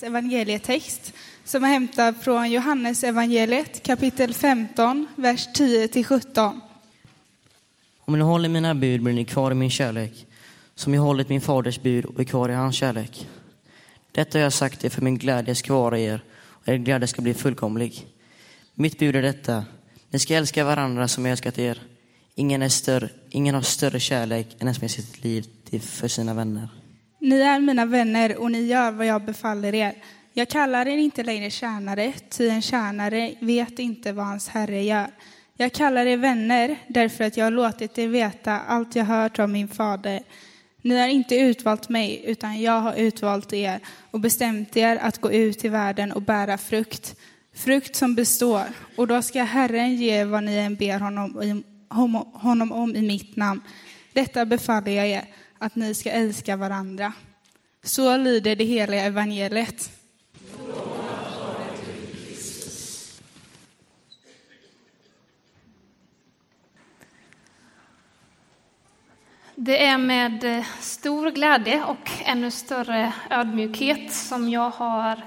evangelietext 0.00 1.12
som 1.44 1.64
är 1.64 1.68
hämtad 1.68 2.14
från 2.20 2.50
Johannes 2.50 3.04
evangeliet 3.04 3.82
kapitel 3.82 4.34
15, 4.34 5.06
vers 5.16 5.48
10-17. 5.54 6.60
Om 8.00 8.18
ni 8.18 8.24
håller 8.24 8.48
mina 8.48 8.74
bud 8.74 9.02
blir 9.02 9.14
ni 9.14 9.24
kvar 9.24 9.50
i 9.50 9.54
min 9.54 9.70
kärlek, 9.70 10.26
som 10.74 10.94
jag 10.94 11.02
hållit 11.02 11.28
min 11.28 11.40
faders 11.40 11.80
bud 11.80 12.04
och 12.04 12.20
är 12.20 12.24
kvar 12.24 12.48
i 12.48 12.54
hans 12.54 12.76
kärlek. 12.76 13.28
Detta 14.12 14.38
har 14.38 14.42
jag 14.42 14.52
sagt 14.52 14.84
er 14.84 14.88
för 14.88 15.02
min 15.02 15.18
glädje 15.18 15.54
ska 15.54 15.74
vara 15.74 15.98
er 15.98 16.24
och 16.34 16.68
er 16.68 16.76
glädje 16.76 17.06
ska 17.06 17.22
bli 17.22 17.34
fullkomlig. 17.34 18.06
Mitt 18.74 18.98
bud 18.98 19.16
är 19.16 19.22
detta, 19.22 19.64
ni 20.10 20.18
ska 20.18 20.34
älska 20.34 20.64
varandra 20.64 21.08
som 21.08 21.24
jag 21.24 21.32
älskat 21.32 21.58
er. 21.58 21.82
Ingen, 22.34 22.62
är 22.62 22.68
större, 22.68 23.08
ingen 23.30 23.54
har 23.54 23.62
större 23.62 24.00
kärlek 24.00 24.56
än 24.58 24.66
den 24.66 24.74
som 24.74 24.82
ger 24.82 24.88
sitt 24.88 25.24
liv 25.24 25.46
till 25.70 25.80
för 25.80 26.08
sina 26.08 26.34
vänner. 26.34 26.68
Ni 27.22 27.40
är 27.40 27.60
mina 27.60 27.86
vänner 27.86 28.36
och 28.36 28.50
ni 28.50 28.62
gör 28.62 28.90
vad 28.90 29.06
jag 29.06 29.24
befaller 29.24 29.74
er. 29.74 29.94
Jag 30.32 30.48
kallar 30.48 30.88
er 30.88 30.96
inte 30.96 31.22
längre 31.22 31.50
tjänare, 31.50 32.12
ty 32.28 32.48
en 32.48 32.62
tjänare 32.62 33.34
vet 33.40 33.78
inte 33.78 34.12
vad 34.12 34.26
hans 34.26 34.48
herre 34.48 34.82
gör. 34.82 35.06
Jag 35.56 35.72
kallar 35.72 36.06
er 36.06 36.16
vänner 36.16 36.76
därför 36.88 37.24
att 37.24 37.36
jag 37.36 37.46
har 37.46 37.50
låtit 37.50 37.98
er 37.98 38.08
veta 38.08 38.60
allt 38.60 38.96
jag 38.96 39.04
hört 39.04 39.38
om 39.38 39.52
min 39.52 39.68
fader. 39.68 40.20
Ni 40.82 40.98
har 40.98 41.08
inte 41.08 41.36
utvalt 41.36 41.88
mig, 41.88 42.22
utan 42.26 42.60
jag 42.60 42.80
har 42.80 42.94
utvalt 42.94 43.52
er 43.52 43.80
och 44.10 44.20
bestämt 44.20 44.76
er 44.76 44.96
att 44.96 45.20
gå 45.20 45.32
ut 45.32 45.64
i 45.64 45.68
världen 45.68 46.12
och 46.12 46.22
bära 46.22 46.58
frukt. 46.58 47.16
Frukt 47.54 47.96
som 47.96 48.14
består, 48.14 48.64
och 48.96 49.06
då 49.06 49.22
ska 49.22 49.42
Herren 49.42 49.96
ge 49.96 50.24
vad 50.24 50.44
ni 50.44 50.56
än 50.56 50.74
ber 50.74 51.00
honom, 51.00 51.62
honom 52.32 52.72
om 52.72 52.96
i 52.96 53.02
mitt 53.02 53.36
namn. 53.36 53.60
Detta 54.12 54.44
befaller 54.44 54.92
jag 54.92 55.08
er, 55.08 55.24
att 55.62 55.76
ni 55.76 55.94
ska 55.94 56.10
älska 56.10 56.56
varandra. 56.56 57.12
Så 57.82 58.16
lyder 58.16 58.56
det 58.56 58.64
heliga 58.64 59.04
evangeliet. 59.04 59.90
Det 69.54 69.84
är 69.84 69.98
med 69.98 70.44
eh, 70.44 70.64
stor 70.80 71.30
glädje 71.30 71.84
och 71.84 72.10
ännu 72.24 72.50
större 72.50 73.12
ödmjukhet 73.30 74.12
som 74.12 74.48
jag 74.48 74.70
har 74.70 75.20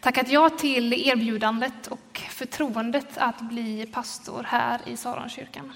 tackat 0.00 0.28
ja 0.28 0.50
till 0.50 1.08
erbjudandet 1.08 1.86
och 1.86 2.22
förtroendet 2.30 3.18
att 3.18 3.40
bli 3.40 3.86
pastor 3.92 4.46
här 4.48 4.80
i 4.86 4.96
Saronkyrkan. 4.96 5.72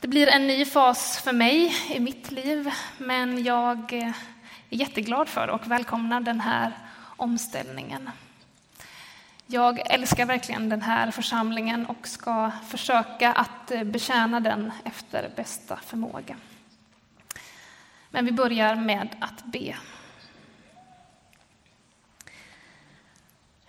Det 0.00 0.08
blir 0.08 0.28
en 0.28 0.46
ny 0.46 0.64
fas 0.64 1.18
för 1.18 1.32
mig 1.32 1.76
i 1.90 2.00
mitt 2.00 2.30
liv, 2.30 2.70
men 2.98 3.44
jag 3.44 3.92
eh, 3.92 4.08
är 4.70 4.76
jätteglad 4.76 5.28
för 5.28 5.48
och 5.48 5.66
välkomnar 5.66 6.20
den 6.20 6.40
här 6.40 6.78
omställningen. 7.16 8.10
Jag 9.46 9.92
älskar 9.92 10.26
verkligen 10.26 10.68
den 10.68 10.82
här 10.82 11.10
församlingen 11.10 11.86
och 11.86 12.08
ska 12.08 12.50
försöka 12.68 13.32
att 13.32 13.70
eh, 13.70 13.84
betjäna 13.84 14.40
den 14.40 14.72
efter 14.84 15.30
bästa 15.36 15.76
förmåga. 15.76 16.36
Men 18.10 18.24
vi 18.24 18.32
börjar 18.32 18.74
med 18.74 19.08
att 19.20 19.44
be. 19.44 19.76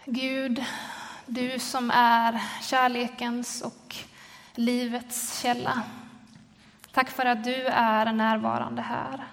Gud, 0.06 0.64
du 1.26 1.59
som 1.59 1.92
är 1.92 2.42
kärlekens 2.62 3.62
och 3.62 3.96
livets 4.56 5.42
källa. 5.42 5.84
Tack 6.92 7.09
för 7.09 7.25
att 7.25 7.44
du 7.44 7.66
är 7.66 8.11
närvarande 8.11 8.81
här. 8.81 9.28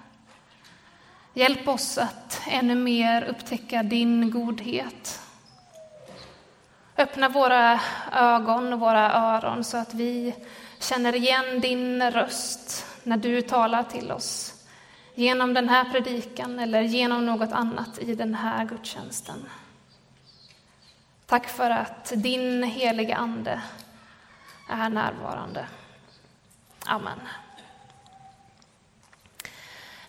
Hjälp 1.34 1.68
oss 1.68 1.98
att 1.98 2.42
ännu 2.46 2.74
mer 2.74 3.22
upptäcka 3.22 3.82
din 3.82 4.30
godhet. 4.30 5.20
Öppna 6.96 7.28
våra 7.28 7.80
ögon 8.12 8.72
och 8.72 8.80
våra 8.80 9.12
öron 9.12 9.64
så 9.64 9.76
att 9.76 9.94
vi 9.94 10.34
känner 10.80 11.14
igen 11.14 11.60
din 11.60 12.10
röst 12.10 12.86
när 13.02 13.16
du 13.16 13.42
talar 13.42 13.82
till 13.82 14.12
oss 14.12 14.54
genom 15.14 15.54
den 15.54 15.68
här 15.68 15.84
predikan 15.84 16.58
eller 16.58 16.80
genom 16.80 17.26
något 17.26 17.52
annat 17.52 17.98
i 17.98 18.14
den 18.14 18.34
här 18.34 18.64
gudstjänsten. 18.64 19.44
Tack 21.26 21.48
för 21.48 21.70
att 21.70 22.12
din 22.16 22.62
heliga 22.62 23.16
Ande 23.16 23.62
är 24.70 24.88
närvarande. 24.88 25.66
Amen. 26.86 27.18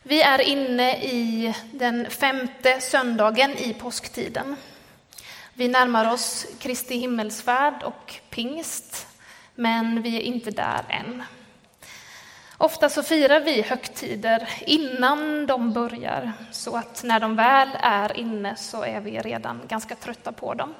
Vi 0.09 0.21
är 0.21 0.41
inne 0.41 0.97
i 0.97 1.55
den 1.71 2.09
femte 2.09 2.81
söndagen 2.81 3.57
i 3.57 3.73
påsktiden. 3.73 4.55
Vi 5.53 5.67
närmar 5.67 6.13
oss 6.13 6.47
Kristi 6.59 6.95
himmelsfärd 6.95 7.83
och 7.83 8.15
pingst, 8.29 9.07
men 9.55 10.01
vi 10.01 10.17
är 10.17 10.21
inte 10.21 10.51
där 10.51 10.81
än. 10.89 11.23
Ofta 12.57 12.89
så 12.89 13.03
firar 13.03 13.39
vi 13.39 13.61
högtider 13.61 14.49
innan 14.65 15.45
de 15.45 15.73
börjar, 15.73 16.33
så 16.51 16.77
att 16.77 17.03
när 17.03 17.19
de 17.19 17.35
väl 17.35 17.69
är 17.81 18.17
inne 18.17 18.55
så 18.55 18.83
är 18.83 18.99
vi 18.99 19.19
redan 19.19 19.61
ganska 19.67 19.95
trötta 19.95 20.31
på 20.31 20.53
dem. 20.53 20.75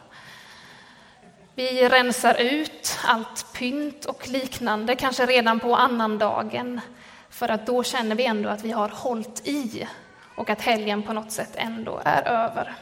Vi 1.55 1.89
rensar 1.89 2.41
ut 2.41 2.97
allt 3.03 3.53
pynt 3.53 4.05
och 4.05 4.27
liknande, 4.27 4.95
kanske 4.95 5.25
redan 5.25 5.59
på 5.59 5.75
annandagen, 5.75 6.81
för 7.29 7.49
att 7.49 7.65
då 7.65 7.83
känner 7.83 8.15
vi 8.15 8.25
ändå 8.25 8.49
att 8.49 8.63
vi 8.63 8.71
har 8.71 8.89
hållit 8.89 9.47
i 9.47 9.87
och 10.35 10.49
att 10.49 10.61
helgen 10.61 11.03
på 11.03 11.13
något 11.13 11.31
sätt 11.31 11.51
ändå 11.55 12.01
är 12.05 12.27
över. 12.27 12.75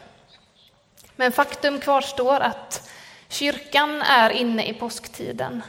Men 1.16 1.32
faktum 1.32 1.80
kvarstår 1.80 2.40
att 2.40 2.90
kyrkan 3.28 4.02
är 4.02 4.30
inne 4.30 4.66
i 4.66 4.74
påsktiden 4.74 5.62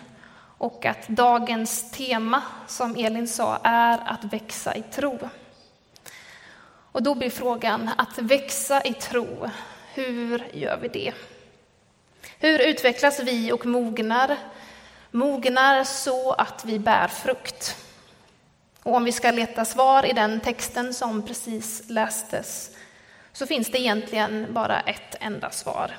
och 0.59 0.87
att 0.87 1.09
dagens 1.09 1.91
tema, 1.91 2.43
som 2.67 2.97
Elin 2.97 3.29
sa, 3.29 3.59
är 3.63 3.99
att 4.07 4.25
växa 4.25 4.75
i 4.75 4.83
tro. 4.83 5.19
Och 6.93 7.03
då 7.03 7.15
blir 7.15 7.31
frågan, 7.31 7.91
att 7.99 8.19
växa 8.19 8.83
i 8.83 8.93
tro, 8.93 9.51
hur 9.95 10.49
gör 10.53 10.79
vi 10.83 10.89
det? 10.89 11.13
Hur 12.39 12.59
utvecklas 12.59 13.21
vi 13.21 13.53
och 13.53 13.67
mognar? 13.67 14.37
Mognar 15.11 15.85
så 15.85 16.33
att 16.33 16.65
vi 16.65 16.79
bär 16.79 17.09
frukt. 17.09 17.77
Och 18.89 18.95
om 18.95 19.05
vi 19.05 19.13
ska 19.13 19.31
leta 19.31 19.65
svar 19.65 20.07
i 20.07 20.13
den 20.13 20.41
texten 20.41 20.95
som 20.95 21.23
precis 21.27 21.83
lästes 21.87 22.71
så 23.33 23.47
finns 23.47 23.71
det 23.71 23.81
egentligen 23.81 24.47
bara 24.51 24.81
ett 24.81 25.17
enda 25.21 25.51
svar. 25.51 25.99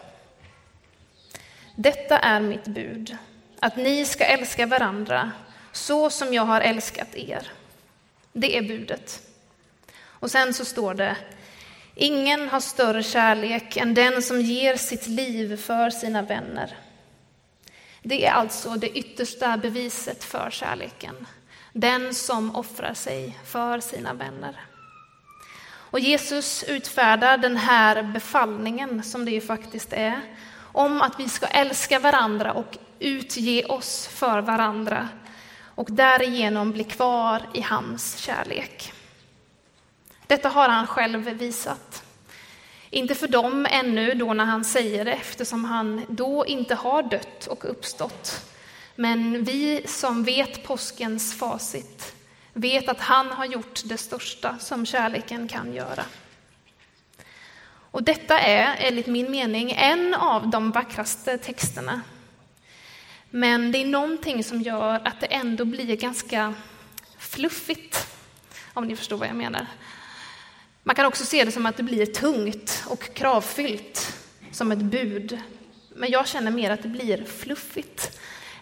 Detta 1.76 2.20
är 2.20 2.40
mitt 2.40 2.66
bud, 2.66 3.18
att 3.60 3.76
ni 3.78 4.06
ska 4.06 4.26
älska 4.26 4.66
varandra 4.66 5.32
så 5.72 6.10
som 6.10 6.34
jag 6.34 6.46
har 6.46 6.62
älskat 6.62 7.16
er. 7.16 7.52
Det 8.34 8.58
är 8.58 8.62
budet. 8.62 9.22
Och 10.02 10.32
sen 10.32 10.54
så 10.54 10.66
står 10.66 10.94
det, 10.94 11.16
ingen 11.96 12.50
har 12.50 12.60
större 12.60 13.04
kärlek 13.04 13.78
än 13.78 13.94
den 13.94 14.22
som 14.22 14.42
ger 14.42 14.76
sitt 14.76 15.08
liv 15.08 15.58
för 15.58 15.90
sina 15.90 16.22
vänner. 16.22 16.78
Det 18.02 18.26
är 18.26 18.32
alltså 18.32 18.70
det 18.70 18.90
yttersta 18.98 19.58
beviset 19.58 20.24
för 20.24 20.50
kärleken. 20.52 21.28
Den 21.74 22.14
som 22.14 22.56
offrar 22.56 22.94
sig 22.94 23.40
för 23.46 23.80
sina 23.80 24.14
vänner. 24.14 24.60
Och 25.92 26.00
Jesus 26.00 26.64
utfärdar 26.64 27.38
den 27.38 27.58
här 27.58 28.04
befallningen, 28.04 29.04
som 29.04 29.26
det 29.26 29.32
ju 29.32 29.42
faktiskt 29.42 29.94
är, 29.94 30.22
om 30.72 31.02
att 31.02 31.20
vi 31.20 31.30
ska 31.30 31.46
älska 31.46 32.00
varandra 32.00 32.54
och 32.54 32.78
utge 33.00 33.66
oss 33.66 34.08
för 34.08 34.42
varandra 34.42 35.10
och 35.76 35.88
därigenom 35.92 36.72
bli 36.72 36.84
kvar 36.84 37.42
i 37.54 37.62
hans 37.62 38.18
kärlek. 38.18 38.94
Detta 40.28 40.50
har 40.50 40.70
han 40.70 40.88
själv 40.88 41.20
visat. 41.20 42.04
Inte 42.90 43.16
för 43.16 43.28
dem 43.28 43.68
ännu 43.70 44.14
då 44.14 44.34
när 44.34 44.46
han 44.46 44.66
säger 44.66 45.06
det 45.06 45.12
eftersom 45.12 45.66
han 45.66 46.06
då 46.10 46.46
inte 46.46 46.76
har 46.76 47.04
dött 47.04 47.48
och 47.48 47.70
uppstått. 47.70 48.46
Men 49.00 49.44
vi 49.44 49.82
som 49.86 50.24
vet 50.24 50.64
påskens 50.64 51.34
facit 51.38 52.16
vet 52.54 52.90
att 52.90 53.00
han 53.00 53.28
har 53.28 53.46
gjort 53.46 53.82
det 53.86 53.98
största 53.98 54.60
som 54.60 54.86
kärleken 54.86 55.48
kan 55.48 55.74
göra. 55.74 56.06
Och 57.70 58.04
detta 58.04 58.40
är, 58.40 58.76
enligt 58.80 59.08
min 59.08 59.32
mening, 59.32 59.72
en 59.72 60.14
av 60.14 60.50
de 60.50 60.72
vackraste 60.72 61.38
texterna. 61.38 62.02
Men 63.30 63.72
det 63.72 63.78
är 63.78 63.86
någonting 63.86 64.44
som 64.44 64.62
gör 64.62 65.08
att 65.08 65.20
det 65.20 65.26
ändå 65.26 65.66
blir 65.66 65.96
ganska 65.96 66.54
fluffigt, 67.18 68.08
om 68.74 68.88
ni 68.88 68.96
förstår 68.96 69.18
vad 69.18 69.28
jag 69.28 69.36
menar. 69.36 69.68
Man 70.84 70.96
kan 70.96 71.06
också 71.06 71.26
se 71.26 71.44
det 71.44 71.52
som 71.52 71.66
att 71.66 71.78
det 71.78 71.84
blir 71.84 72.06
tungt 72.06 72.84
och 72.88 73.14
kravfyllt, 73.14 74.18
som 74.52 74.72
ett 74.72 74.80
bud. 74.80 75.40
Men 75.96 76.12
jag 76.12 76.28
känner 76.28 76.52
mer 76.52 76.72
att 76.72 76.84
det 76.84 76.90
blir 76.90 77.26
fluffigt. 77.26 78.19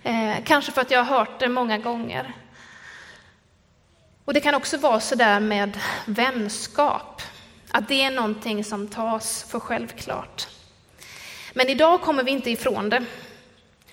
Eh, 0.08 0.44
kanske 0.44 0.72
för 0.72 0.82
att 0.82 0.92
jag 0.92 1.04
har 1.04 1.18
hört 1.18 1.40
det 1.40 1.50
många 1.50 1.78
gånger. 1.78 2.34
Och 4.26 4.34
det 4.34 4.40
kan 4.40 4.56
också 4.56 4.78
vara 4.78 5.00
så 5.00 5.16
där 5.16 5.40
med 5.40 5.80
vänskap. 6.06 7.22
Att 7.72 7.88
det 7.88 8.04
är 8.04 8.12
någonting 8.12 8.64
som 8.64 8.88
tas 8.88 9.44
för 9.44 9.60
självklart. 9.60 10.48
Men 11.54 11.70
idag 11.70 12.02
kommer 12.02 12.24
vi 12.24 12.32
inte 12.32 12.52
ifrån 12.52 12.90
det. 12.90 13.06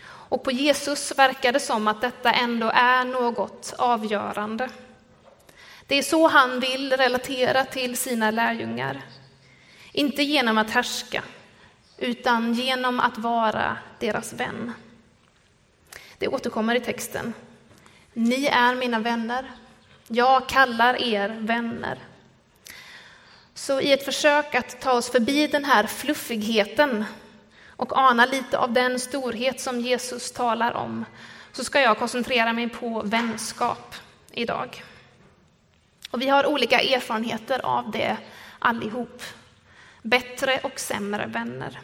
Och 0.06 0.44
på 0.44 0.50
Jesus 0.50 1.18
verkar 1.18 1.52
det 1.52 1.60
som 1.60 1.88
att 1.88 2.00
detta 2.00 2.32
ändå 2.32 2.70
är 2.74 3.04
något 3.04 3.74
avgörande. 3.78 4.68
Det 5.86 5.94
är 5.94 6.02
så 6.02 6.28
han 6.28 6.60
vill 6.60 6.92
relatera 6.92 7.64
till 7.64 7.96
sina 7.96 8.30
lärjungar. 8.30 9.02
Inte 9.92 10.22
genom 10.22 10.58
att 10.58 10.70
härska, 10.70 11.22
utan 11.98 12.54
genom 12.54 13.00
att 13.00 13.18
vara 13.18 13.76
deras 13.98 14.32
vän. 14.32 14.72
Det 16.18 16.28
återkommer 16.28 16.74
i 16.74 16.80
texten. 16.80 17.34
Ni 18.12 18.46
är 18.46 18.74
mina 18.74 18.98
vänner. 18.98 19.50
Jag 20.08 20.48
kallar 20.48 21.02
er 21.02 21.28
vänner. 21.28 21.98
Så 23.54 23.80
i 23.80 23.92
ett 23.92 24.04
försök 24.04 24.54
att 24.54 24.80
ta 24.80 24.92
oss 24.92 25.10
förbi 25.10 25.46
den 25.46 25.64
här 25.64 25.86
fluffigheten 25.86 27.04
och 27.76 27.98
ana 27.98 28.26
lite 28.26 28.58
av 28.58 28.72
den 28.72 29.00
storhet 29.00 29.60
som 29.60 29.80
Jesus 29.80 30.32
talar 30.32 30.72
om 30.72 31.04
så 31.52 31.64
ska 31.64 31.80
jag 31.80 31.98
koncentrera 31.98 32.52
mig 32.52 32.68
på 32.68 33.02
vänskap 33.04 33.94
idag. 34.32 34.84
Och 36.10 36.22
vi 36.22 36.28
har 36.28 36.46
olika 36.46 36.80
erfarenheter 36.80 37.66
av 37.66 37.90
det 37.90 38.16
allihop. 38.58 39.22
Bättre 40.02 40.60
och 40.62 40.80
sämre 40.80 41.26
vänner. 41.26 41.80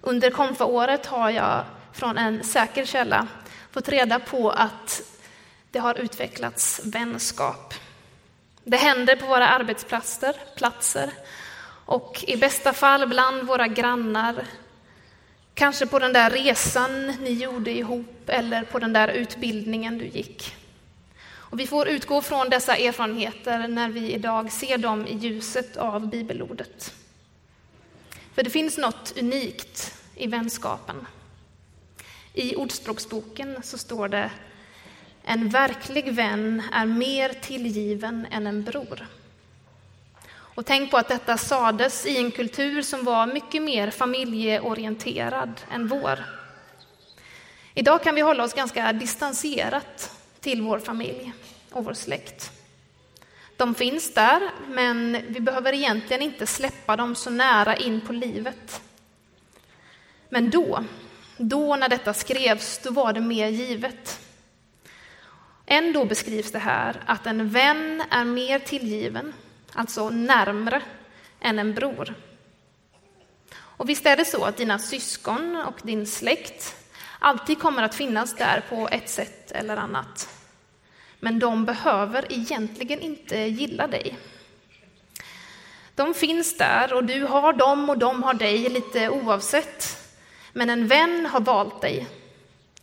Under 0.00 0.30
konfaåret 0.30 1.06
har 1.06 1.30
jag 1.30 1.64
från 1.92 2.18
en 2.18 2.44
säker 2.44 2.84
källa 2.84 3.26
fått 3.70 3.88
reda 3.88 4.20
på 4.20 4.50
att 4.50 5.02
det 5.70 5.78
har 5.78 5.94
utvecklats 5.94 6.80
vänskap. 6.84 7.74
Det 8.64 8.76
händer 8.76 9.16
på 9.16 9.26
våra 9.26 9.48
arbetsplatser 9.48 10.34
platser, 10.56 11.10
och 11.88 12.24
i 12.26 12.36
bästa 12.36 12.72
fall 12.72 13.08
bland 13.08 13.42
våra 13.42 13.66
grannar. 13.66 14.46
Kanske 15.54 15.86
på 15.86 15.98
den 15.98 16.12
där 16.12 16.30
resan 16.30 17.06
ni 17.06 17.30
gjorde 17.30 17.70
ihop 17.70 18.22
eller 18.26 18.62
på 18.62 18.78
den 18.78 18.92
där 18.92 19.08
utbildningen 19.08 19.98
du 19.98 20.06
gick. 20.06 20.56
Och 21.50 21.60
vi 21.60 21.66
får 21.66 21.88
utgå 21.88 22.22
från 22.22 22.50
dessa 22.50 22.76
erfarenheter 22.76 23.68
när 23.68 23.88
vi 23.88 24.12
idag 24.12 24.52
ser 24.52 24.78
dem 24.78 25.06
i 25.06 25.16
ljuset 25.16 25.76
av 25.76 26.08
bibelordet. 26.08 26.94
För 28.34 28.42
det 28.42 28.50
finns 28.50 28.78
något 28.78 29.14
unikt 29.18 29.94
i 30.14 30.26
vänskapen. 30.26 31.06
I 32.34 32.56
Ordspråksboken 32.56 33.62
så 33.62 33.78
står 33.78 34.08
det 34.08 34.30
en 35.22 35.48
verklig 35.48 36.12
vän 36.12 36.62
är 36.72 36.86
mer 36.86 37.28
tillgiven 37.28 38.26
än 38.30 38.46
en 38.46 38.64
bror. 38.64 39.06
Och 40.30 40.66
tänk 40.66 40.90
på 40.90 40.96
att 40.96 41.08
detta 41.08 41.38
sades 41.38 42.06
i 42.06 42.16
en 42.16 42.30
kultur 42.30 42.82
som 42.82 43.04
var 43.04 43.26
mycket 43.26 43.62
mer 43.62 43.90
familjeorienterad 43.90 45.60
än 45.70 45.88
vår. 45.88 46.24
Idag 47.74 48.02
kan 48.02 48.14
vi 48.14 48.20
hålla 48.20 48.44
oss 48.44 48.54
ganska 48.54 48.92
distanserat 48.92 50.16
till 50.40 50.62
vår 50.62 50.78
familj 50.78 51.32
och 51.70 51.84
vår 51.84 51.94
släkt. 51.94 52.52
De 53.56 53.74
finns 53.74 54.14
där, 54.14 54.50
men 54.68 55.24
vi 55.28 55.40
behöver 55.40 55.72
egentligen 55.72 56.22
inte 56.22 56.46
släppa 56.46 56.96
dem 56.96 57.14
så 57.14 57.30
nära 57.30 57.76
in 57.76 58.00
på 58.00 58.12
livet. 58.12 58.80
Men 60.28 60.50
då, 60.50 60.84
då 61.38 61.76
när 61.76 61.88
detta 61.88 62.14
skrevs, 62.14 62.78
då 62.78 62.90
var 62.90 63.12
det 63.12 63.20
mer 63.20 63.48
givet. 63.48 64.20
Ändå 65.66 66.04
beskrivs 66.04 66.52
det 66.52 66.58
här 66.58 67.02
att 67.06 67.26
en 67.26 67.48
vän 67.48 68.02
är 68.10 68.24
mer 68.24 68.58
tillgiven, 68.58 69.34
alltså 69.72 70.10
närmre, 70.10 70.82
än 71.40 71.58
en 71.58 71.74
bror. 71.74 72.14
Och 73.56 73.88
visst 73.88 74.06
är 74.06 74.16
det 74.16 74.24
så 74.24 74.44
att 74.44 74.56
dina 74.56 74.78
syskon 74.78 75.56
och 75.56 75.80
din 75.82 76.06
släkt 76.06 76.76
alltid 77.18 77.58
kommer 77.58 77.82
att 77.82 77.94
finnas 77.94 78.34
där 78.34 78.64
på 78.68 78.88
ett 78.92 79.08
sätt 79.08 79.52
eller 79.52 79.76
annat. 79.76 80.28
Men 81.20 81.38
de 81.38 81.64
behöver 81.64 82.32
egentligen 82.32 83.00
inte 83.00 83.38
gilla 83.38 83.86
dig. 83.86 84.18
De 85.94 86.14
finns 86.14 86.56
där 86.56 86.92
och 86.92 87.04
du 87.04 87.22
har 87.22 87.52
dem 87.52 87.90
och 87.90 87.98
de 87.98 88.22
har 88.22 88.34
dig 88.34 88.68
lite 88.68 89.08
oavsett. 89.08 89.97
Men 90.58 90.70
en 90.70 90.86
vän 90.86 91.26
har 91.26 91.40
valt 91.40 91.80
dig. 91.80 92.06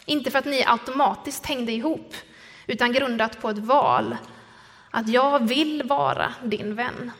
Inte 0.05 0.31
för 0.31 0.39
att 0.39 0.45
ni 0.45 0.63
automatiskt 0.67 1.45
hängde 1.45 1.71
ihop, 1.71 2.13
utan 2.67 2.93
grundat 2.93 3.41
på 3.41 3.49
ett 3.49 3.57
val. 3.57 4.17
Att 4.91 5.09
jag 5.09 5.47
vill 5.47 5.83
vara 5.83 6.33
din 6.43 6.75
vän. 6.75 7.11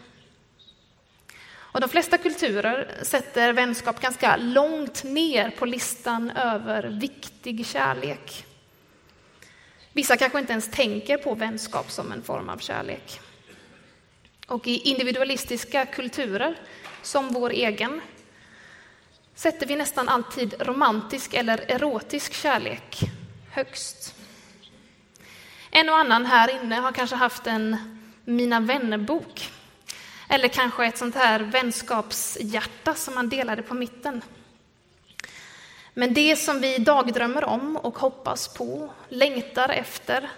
Och 1.58 1.82
de 1.82 1.90
flesta 1.90 2.18
kulturer 2.18 3.00
sätter 3.04 3.54
vänskap 3.54 4.02
ganska 4.02 4.38
långt 4.38 5.04
ner 5.04 5.50
på 5.50 5.66
listan 5.66 6.30
över 6.30 6.84
viktig 6.84 7.66
kärlek. 7.66 8.46
Vissa 9.94 10.18
kanske 10.18 10.40
inte 10.40 10.52
ens 10.52 10.72
tänker 10.72 11.18
på 11.18 11.36
vänskap 11.36 11.92
som 11.92 12.12
en 12.12 12.24
form 12.24 12.50
av 12.50 12.58
kärlek. 12.58 13.20
Och 14.48 14.68
i 14.68 14.78
individualistiska 14.78 15.86
kulturer, 15.86 16.56
som 17.02 17.34
vår 17.34 17.50
egen, 17.50 18.02
sätter 19.36 19.66
vi 19.66 19.76
nästan 19.76 20.10
alltid 20.10 20.56
romantisk 20.60 21.34
eller 21.34 21.72
erotisk 21.72 22.34
kärlek 22.34 23.00
högst. 23.52 24.16
En 25.72 25.90
och 25.90 25.98
annan 25.98 26.26
här 26.26 26.64
inne 26.64 26.76
har 26.76 26.92
kanske 26.92 27.16
haft 27.16 27.48
en 27.48 27.96
Mina 28.26 28.60
vänner-bok. 28.60 29.50
Eller 30.30 30.48
kanske 30.48 30.86
ett 30.86 30.98
sånt 30.98 31.16
här 31.16 31.40
vänskapshjärta 31.40 32.94
som 32.94 33.16
man 33.16 33.30
delade 33.30 33.62
på 33.62 33.74
mitten. 33.74 34.22
Men 35.94 36.14
det 36.14 36.36
som 36.36 36.62
vi 36.62 36.78
dagdrömmer 36.78 37.44
om 37.44 37.78
och 37.78 37.98
hoppas 37.98 38.54
på, 38.54 38.94
längtar 39.10 39.70
efter, 39.70 40.30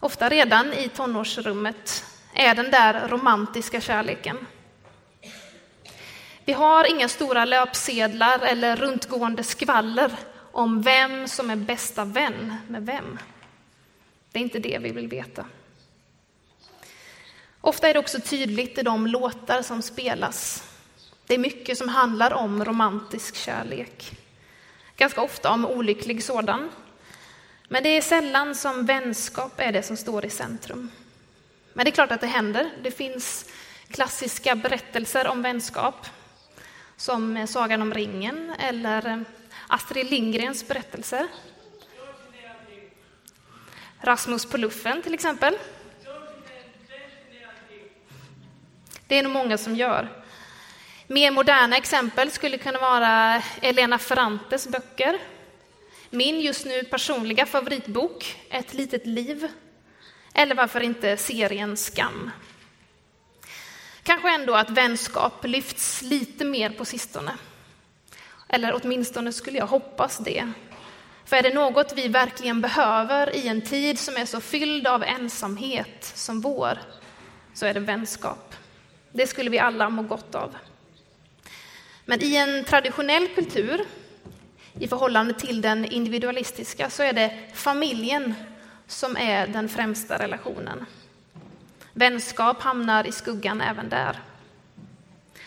ofta 0.00 0.28
redan 0.28 0.72
i 0.72 0.88
tonårsrummet, 0.88 2.04
är 2.34 2.54
den 2.54 2.70
där 2.70 3.08
romantiska 3.08 3.80
kärleken. 3.80 4.46
Vi 6.46 6.52
har 6.52 6.90
inga 6.90 7.08
stora 7.08 7.44
löpsedlar 7.44 8.38
eller 8.38 8.76
runtgående 8.76 9.44
skvaller 9.44 10.12
om 10.52 10.82
vem 10.82 11.28
som 11.28 11.50
är 11.50 11.56
bästa 11.56 12.04
vän 12.04 12.56
med 12.68 12.86
vem. 12.86 13.18
Det 14.32 14.38
är 14.38 14.42
inte 14.42 14.58
det 14.58 14.78
vi 14.78 14.90
vill 14.90 15.08
veta. 15.08 15.46
Ofta 17.60 17.88
är 17.88 17.94
det 17.94 18.00
också 18.00 18.20
tydligt 18.20 18.78
i 18.78 18.82
de 18.82 19.06
låtar 19.06 19.62
som 19.62 19.82
spelas. 19.82 20.64
Det 21.26 21.34
är 21.34 21.38
mycket 21.38 21.78
som 21.78 21.88
handlar 21.88 22.32
om 22.32 22.64
romantisk 22.64 23.36
kärlek. 23.36 24.12
Ganska 24.96 25.22
ofta 25.22 25.50
om 25.50 25.66
olycklig 25.66 26.24
sådan. 26.24 26.70
Men 27.68 27.82
det 27.82 27.88
är 27.88 28.02
sällan 28.02 28.54
som 28.54 28.86
vänskap 28.86 29.52
är 29.60 29.72
det 29.72 29.82
som 29.82 29.96
står 29.96 30.24
i 30.24 30.30
centrum. 30.30 30.90
Men 31.72 31.84
det 31.84 31.90
är 31.90 31.94
klart 31.94 32.12
att 32.12 32.20
det 32.20 32.26
händer. 32.26 32.70
Det 32.82 32.90
finns 32.90 33.50
klassiska 33.88 34.54
berättelser 34.54 35.28
om 35.28 35.42
vänskap. 35.42 36.06
Som 36.96 37.46
Sagan 37.46 37.82
om 37.82 37.94
ringen 37.94 38.54
eller 38.58 39.24
Astrid 39.66 40.10
Lindgrens 40.10 40.68
berättelser. 40.68 41.28
Rasmus 44.00 44.46
på 44.46 44.56
luffen 44.56 45.02
till 45.02 45.14
exempel. 45.14 45.58
Det 49.06 49.18
är 49.18 49.22
nog 49.22 49.32
många 49.32 49.58
som 49.58 49.76
gör. 49.76 50.08
Mer 51.06 51.30
moderna 51.30 51.76
exempel 51.76 52.30
skulle 52.30 52.58
kunna 52.58 52.78
vara 52.78 53.42
Elena 53.62 53.98
Ferrantes 53.98 54.68
böcker. 54.68 55.18
Min 56.10 56.40
just 56.40 56.66
nu 56.66 56.84
personliga 56.84 57.46
favoritbok, 57.46 58.36
Ett 58.50 58.74
litet 58.74 59.06
liv. 59.06 59.48
Eller 60.34 60.54
varför 60.54 60.80
inte 60.80 61.16
serien 61.16 61.76
Skam. 61.76 62.30
Kanske 64.06 64.34
ändå 64.34 64.54
att 64.54 64.70
vänskap 64.70 65.44
lyfts 65.44 66.02
lite 66.02 66.44
mer 66.44 66.70
på 66.70 66.84
sistone. 66.84 67.32
Eller 68.48 68.80
åtminstone 68.82 69.32
skulle 69.32 69.58
jag 69.58 69.66
hoppas 69.66 70.18
det. 70.18 70.52
För 71.24 71.36
är 71.36 71.42
det 71.42 71.54
något 71.54 71.92
vi 71.96 72.08
verkligen 72.08 72.60
behöver 72.60 73.36
i 73.36 73.48
en 73.48 73.62
tid 73.62 73.98
som 73.98 74.16
är 74.16 74.24
så 74.24 74.40
fylld 74.40 74.86
av 74.86 75.02
ensamhet 75.02 76.12
som 76.14 76.40
vår, 76.40 76.78
så 77.54 77.66
är 77.66 77.74
det 77.74 77.80
vänskap. 77.80 78.54
Det 79.12 79.26
skulle 79.26 79.50
vi 79.50 79.58
alla 79.58 79.88
må 79.88 80.02
gott 80.02 80.34
av. 80.34 80.56
Men 82.04 82.22
i 82.22 82.36
en 82.36 82.64
traditionell 82.64 83.28
kultur, 83.28 83.84
i 84.80 84.88
förhållande 84.88 85.34
till 85.34 85.60
den 85.60 85.84
individualistiska, 85.84 86.90
så 86.90 87.02
är 87.02 87.12
det 87.12 87.38
familjen 87.54 88.34
som 88.86 89.16
är 89.16 89.46
den 89.46 89.68
främsta 89.68 90.18
relationen. 90.18 90.86
Vänskap 91.98 92.62
hamnar 92.62 93.06
i 93.06 93.12
skuggan 93.12 93.60
även 93.60 93.88
där. 93.88 94.20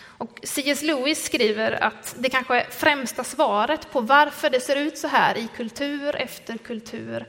Och 0.02 0.40
C.S. 0.44 0.82
Lewis 0.82 1.26
skriver 1.26 1.84
att 1.84 2.16
det 2.20 2.30
kanske 2.30 2.66
främsta 2.70 3.24
svaret 3.24 3.92
på 3.92 4.02
varför 4.02 4.50
det 4.50 4.60
ser 4.60 4.76
ut 4.76 4.98
så 4.98 5.08
här 5.08 5.38
i 5.38 5.48
kultur 5.56 6.16
efter 6.16 6.58
kultur 6.58 7.26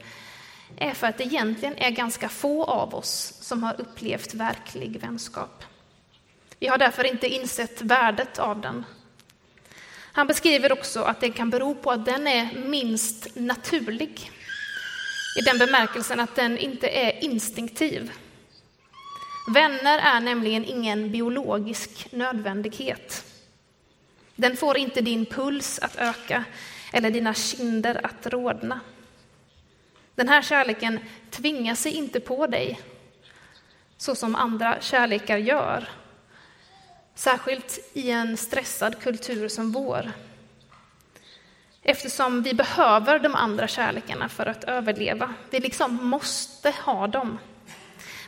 är 0.77 0.95
för 0.95 1.07
att 1.07 1.19
det 1.19 1.25
egentligen 1.25 1.77
är 1.77 1.91
ganska 1.91 2.29
få 2.29 2.65
av 2.65 2.95
oss 2.95 3.35
som 3.41 3.63
har 3.63 3.81
upplevt 3.81 4.35
verklig 4.35 5.01
vänskap. 5.01 5.65
Vi 6.59 6.67
har 6.67 6.79
därför 6.79 7.05
inte 7.05 7.29
insett 7.29 7.83
värdet 7.83 8.39
av 8.39 8.61
den. 8.61 8.85
Han 10.13 10.27
beskriver 10.27 10.73
också 10.73 11.03
att 11.03 11.21
det 11.21 11.31
kan 11.31 11.51
bero 11.51 11.75
på 11.75 11.91
att 11.91 12.05
den 12.05 12.27
är 12.27 12.49
minst 12.55 13.29
naturlig. 13.35 14.31
I 15.39 15.43
den 15.45 15.59
bemärkelsen 15.59 16.21
att 16.21 16.37
den 16.37 16.59
inte 16.59 16.89
är 16.89 17.25
instinktiv. 17.25 18.13
Vänner 19.49 19.99
är 19.99 20.21
nämligen 20.21 20.65
ingen 20.65 21.11
biologisk 21.11 22.13
nödvändighet. 22.13 23.25
Den 24.37 24.57
får 24.57 24.79
inte 24.79 25.01
din 25.01 25.27
puls 25.27 25.79
att 25.79 25.97
öka 25.97 26.45
eller 26.93 27.11
dina 27.11 27.35
kinder 27.35 28.07
att 28.07 28.27
rodna. 28.27 28.81
Den 30.15 30.29
här 30.29 30.43
kärleken 30.43 30.99
tvingar 31.31 31.75
sig 31.75 31.93
inte 31.93 32.21
på 32.21 32.47
dig 32.47 32.81
så 33.97 34.15
som 34.15 34.35
andra 34.35 34.81
kärlekar 34.81 35.37
gör. 35.37 35.89
Särskilt 37.15 37.79
i 37.93 38.11
en 38.11 38.37
stressad 38.37 39.01
kultur 39.01 39.49
som 39.49 39.73
vår. 39.73 40.13
Eftersom 41.83 42.43
vi 42.43 42.55
behöver 42.55 43.19
de 43.19 43.35
andra 43.35 43.69
kärlekarna 43.69 44.29
för 44.29 44.47
att 44.47 44.65
överleva. 44.65 45.35
Vi 45.51 45.61
liksom 45.61 45.95
måste 45.95 46.71
ha 46.71 47.07
dem. 47.07 47.39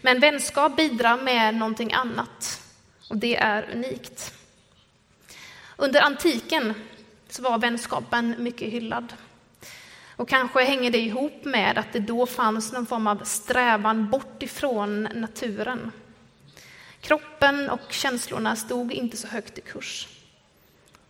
Men 0.02 0.20
vänskap 0.20 0.76
bidrar 0.76 1.16
med 1.16 1.54
någonting 1.54 1.92
annat 1.92 2.62
och 3.08 3.16
det 3.16 3.36
är 3.36 3.70
unikt. 3.72 4.34
Under 5.76 6.00
antiken 6.00 6.74
så 7.28 7.42
var 7.42 7.58
vänskapen 7.58 8.34
mycket 8.38 8.72
hyllad. 8.72 9.12
Och 10.16 10.28
kanske 10.28 10.64
hänger 10.64 10.90
det 10.90 10.98
ihop 10.98 11.44
med 11.44 11.78
att 11.78 11.92
det 11.92 11.98
då 11.98 12.26
fanns 12.26 12.72
någon 12.72 12.86
form 12.86 13.06
av 13.06 13.24
strävan 13.24 14.10
bort 14.10 14.42
ifrån 14.42 15.02
naturen. 15.02 15.90
Kroppen 17.00 17.70
och 17.70 17.92
känslorna 17.92 18.56
stod 18.56 18.92
inte 18.92 19.16
så 19.16 19.28
högt 19.28 19.58
i 19.58 19.60
kurs. 19.60 20.08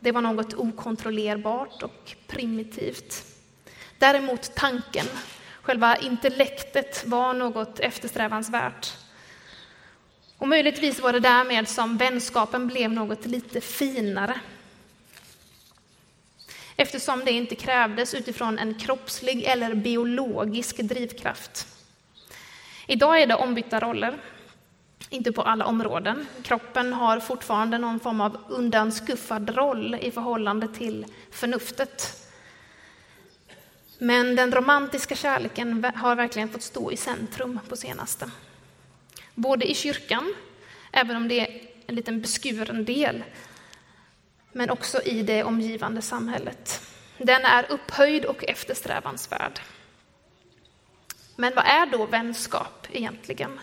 Det 0.01 0.13
var 0.13 0.21
något 0.21 0.55
okontrollerbart 0.55 1.83
och 1.83 2.17
primitivt. 2.27 3.25
Däremot 3.99 4.55
tanken, 4.55 5.07
själva 5.63 5.97
intellektet, 5.97 7.05
var 7.07 7.35
något 7.35 7.81
eftersträvansvärt. 7.81 8.93
Och 10.39 10.49
möjligtvis 10.49 11.01
var 11.01 11.13
det 11.13 11.21
därmed 11.21 11.69
som 11.69 11.97
vänskapen 11.97 12.67
blev 12.67 12.91
något 12.91 13.27
lite 13.27 13.61
finare 13.61 14.41
eftersom 16.77 17.25
det 17.25 17.33
inte 17.33 17.55
krävdes 17.55 18.15
utifrån 18.15 18.59
en 18.59 18.75
kroppslig 18.75 19.45
eller 19.45 19.75
biologisk 19.75 20.77
drivkraft. 20.77 21.67
Idag 22.87 23.23
är 23.23 23.27
det 23.27 23.35
ombytta 23.35 23.81
roller, 23.81 24.19
inte 25.11 25.33
på 25.33 25.43
alla 25.43 25.67
områden. 25.67 26.27
Kroppen 26.43 26.93
har 26.93 27.21
fortfarande 27.21 27.79
någon 27.79 28.01
form 28.01 28.21
av 28.21 28.39
undanskuffad 28.49 29.57
roll 29.57 29.95
i 29.95 30.11
förhållande 30.11 30.69
till 30.69 31.07
förnuftet. 31.31 32.22
Men 34.03 34.37
den 34.37 34.53
romantiska 34.53 35.15
kärleken 35.15 35.85
har 35.95 36.17
verkligen 36.17 36.49
fått 36.49 36.63
stå 36.63 36.93
i 36.93 36.97
centrum 36.97 37.61
på 37.69 37.77
senaste. 37.77 38.31
Både 39.35 39.71
i 39.71 39.75
kyrkan, 39.75 40.35
även 40.93 41.17
om 41.17 41.29
det 41.29 41.41
är 41.41 41.61
en 41.87 41.95
liten 41.95 42.21
beskuren 42.21 42.85
del, 42.85 43.25
men 44.53 44.71
också 44.71 45.03
i 45.03 45.23
det 45.23 45.45
omgivande 45.45 46.03
samhället. 46.03 46.81
Den 47.19 47.45
är 47.45 47.73
upphöjd 47.73 48.25
och 48.25 48.45
eftersträvansvärd. 48.45 49.61
Men 51.37 51.55
vad 51.55 51.65
är 51.65 51.87
då 51.87 52.07
vänskap 52.07 52.87
egentligen? 52.93 53.61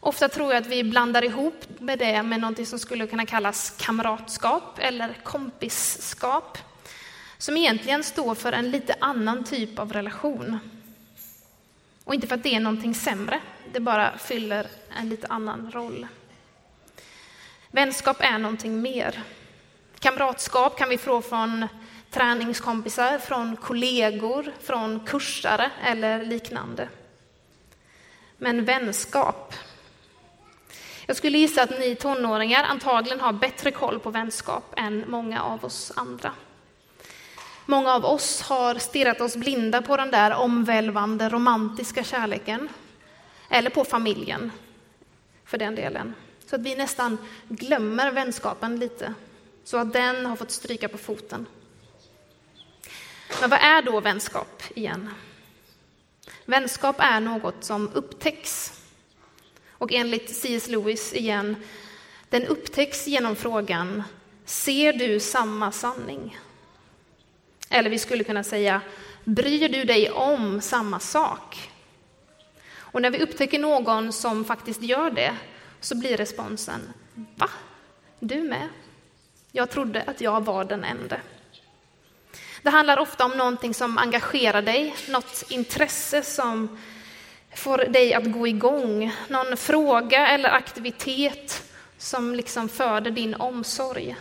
Ofta 0.00 0.28
tror 0.28 0.52
jag 0.52 0.60
att 0.60 0.68
vi 0.68 0.84
blandar 0.84 1.24
ihop 1.24 1.64
med 1.78 1.98
det 1.98 2.22
med 2.22 2.40
något 2.40 2.68
som 2.68 2.78
skulle 2.78 3.06
kunna 3.06 3.26
kallas 3.26 3.74
kamratskap 3.78 4.78
eller 4.78 5.18
kompisskap, 5.22 6.58
som 7.42 7.56
egentligen 7.56 8.04
står 8.04 8.34
för 8.34 8.52
en 8.52 8.70
lite 8.70 8.94
annan 8.98 9.44
typ 9.44 9.78
av 9.78 9.92
relation. 9.92 10.58
Och 12.04 12.14
inte 12.14 12.26
för 12.26 12.34
att 12.34 12.42
det 12.42 12.54
är 12.54 12.60
någonting 12.60 12.94
sämre, 12.94 13.40
det 13.72 13.80
bara 13.80 14.18
fyller 14.18 14.66
en 14.98 15.08
lite 15.08 15.26
annan 15.26 15.70
roll. 15.72 16.06
Vänskap 17.70 18.16
är 18.20 18.38
någonting 18.38 18.82
mer. 18.82 19.22
Kamratskap 19.98 20.78
kan 20.78 20.88
vi 20.88 20.98
få 20.98 21.22
från 21.22 21.66
träningskompisar, 22.10 23.18
från 23.18 23.56
kollegor, 23.56 24.52
från 24.62 25.00
kursare 25.00 25.70
eller 25.84 26.24
liknande. 26.24 26.88
Men 28.38 28.64
vänskap. 28.64 29.54
Jag 31.06 31.16
skulle 31.16 31.38
gissa 31.38 31.62
att 31.62 31.78
ni 31.78 31.94
tonåringar 31.94 32.64
antagligen 32.64 33.20
har 33.20 33.32
bättre 33.32 33.70
koll 33.70 34.00
på 34.00 34.10
vänskap 34.10 34.74
än 34.76 35.04
många 35.08 35.42
av 35.42 35.64
oss 35.64 35.92
andra. 35.96 36.32
Många 37.66 37.92
av 37.92 38.04
oss 38.04 38.40
har 38.40 38.74
stirrat 38.74 39.20
oss 39.20 39.36
blinda 39.36 39.82
på 39.82 39.96
den 39.96 40.10
där 40.10 40.34
omvälvande 40.34 41.28
romantiska 41.28 42.04
kärleken. 42.04 42.68
Eller 43.48 43.70
på 43.70 43.84
familjen, 43.84 44.50
för 45.44 45.58
den 45.58 45.74
delen. 45.74 46.14
Så 46.46 46.56
att 46.56 46.62
vi 46.62 46.76
nästan 46.76 47.18
glömmer 47.48 48.12
vänskapen 48.12 48.78
lite 48.78 49.14
så 49.64 49.76
att 49.76 49.92
den 49.92 50.26
har 50.26 50.36
fått 50.36 50.50
stryka 50.50 50.88
på 50.88 50.98
foten. 50.98 51.46
Men 53.40 53.50
vad 53.50 53.58
är 53.60 53.82
då 53.82 54.00
vänskap 54.00 54.62
igen? 54.74 55.10
Vänskap 56.44 56.96
är 56.98 57.20
något 57.20 57.64
som 57.64 57.90
upptäcks. 57.94 58.80
Och 59.70 59.92
enligt 59.92 60.36
C.S. 60.36 60.68
Lewis 60.68 61.12
igen, 61.14 61.56
den 62.28 62.46
upptäcks 62.46 63.06
genom 63.06 63.36
frågan 63.36 64.02
Ser 64.44 64.92
du 64.92 65.20
samma 65.20 65.72
sanning? 65.72 66.38
Eller 67.72 67.90
vi 67.90 67.98
skulle 67.98 68.24
kunna 68.24 68.44
säga 68.44 68.80
Bryr 69.24 69.68
du 69.68 69.84
dig 69.84 70.10
om 70.10 70.60
samma 70.60 71.00
sak? 71.00 71.70
Och 72.74 73.02
när 73.02 73.10
vi 73.10 73.22
upptäcker 73.22 73.58
någon 73.58 74.12
som 74.12 74.44
faktiskt 74.44 74.82
gör 74.82 75.10
det 75.10 75.36
så 75.80 75.98
blir 75.98 76.16
responsen 76.16 76.92
Va? 77.14 77.48
Du 78.18 78.42
med? 78.42 78.68
Jag 79.52 79.70
trodde 79.70 80.02
att 80.02 80.20
jag 80.20 80.44
var 80.44 80.64
den 80.64 80.84
enda. 80.84 81.16
Det 82.62 82.70
handlar 82.70 82.98
ofta 82.98 83.24
om 83.24 83.30
någonting 83.30 83.74
som 83.74 83.98
engagerar 83.98 84.62
dig, 84.62 84.94
något 85.08 85.44
intresse 85.48 86.22
som 86.22 86.78
får 87.54 87.78
dig 87.78 88.14
att 88.14 88.32
gå 88.32 88.46
igång, 88.46 89.14
någon 89.28 89.56
fråga 89.56 90.28
eller 90.28 90.50
aktivitet 90.50 91.72
som 91.98 92.34
liksom 92.34 92.68
föder 92.68 93.10
din 93.10 93.34
omsorg. 93.34 94.16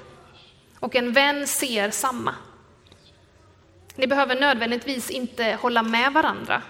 Och 0.79 0.95
en 0.95 1.13
vän 1.13 1.47
ser 1.47 1.91
samma. 1.91 2.35
Ni 4.01 4.07
behöver 4.07 4.39
nödvändigtvis 4.39 5.09
inte 5.09 5.57
hålla 5.61 5.83
med 5.83 6.13
varandra, 6.13 6.61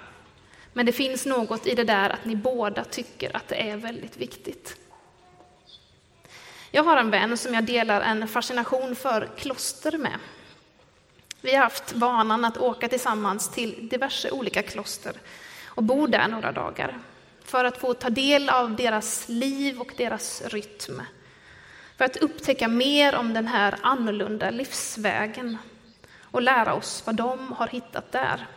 men 0.73 0.85
det 0.85 0.91
finns 0.91 1.25
något 1.25 1.67
i 1.67 1.75
det 1.75 1.83
där 1.83 2.09
att 2.09 2.25
ni 2.25 2.35
båda 2.35 2.83
tycker 2.83 3.35
att 3.35 3.47
det 3.47 3.69
är 3.69 3.77
väldigt 3.77 4.17
viktigt. 4.17 4.75
Jag 6.71 6.83
har 6.83 6.97
en 6.97 7.11
vän 7.11 7.37
som 7.37 7.53
jag 7.53 7.63
delar 7.63 8.01
en 8.01 8.27
fascination 8.27 8.95
för 8.95 9.29
kloster 9.37 9.97
med. 9.97 10.17
Vi 11.41 11.55
har 11.55 11.63
haft 11.63 11.93
vanan 11.93 12.45
att 12.45 12.57
åka 12.57 12.87
tillsammans 12.87 13.51
till 13.51 13.89
diverse 13.89 14.31
olika 14.31 14.63
kloster 14.63 15.13
och 15.65 15.83
bo 15.83 16.07
där 16.07 16.27
några 16.27 16.51
dagar 16.51 16.99
för 17.43 17.65
att 17.65 17.77
få 17.77 17.93
ta 17.93 18.09
del 18.09 18.49
av 18.49 18.75
deras 18.75 19.29
liv 19.29 19.81
och 19.81 19.93
deras 19.97 20.41
rytm. 20.45 21.01
För 21.97 22.05
att 22.05 22.17
upptäcka 22.17 22.67
mer 22.67 23.15
om 23.15 23.33
den 23.33 23.47
här 23.47 23.75
annorlunda 23.81 24.49
livsvägen 24.49 25.57
och 26.31 26.41
lära 26.41 26.73
oss 26.73 27.03
vad 27.05 27.15
de 27.15 27.51
har 27.51 27.67
hittat 27.67 28.11
där. 28.11 28.47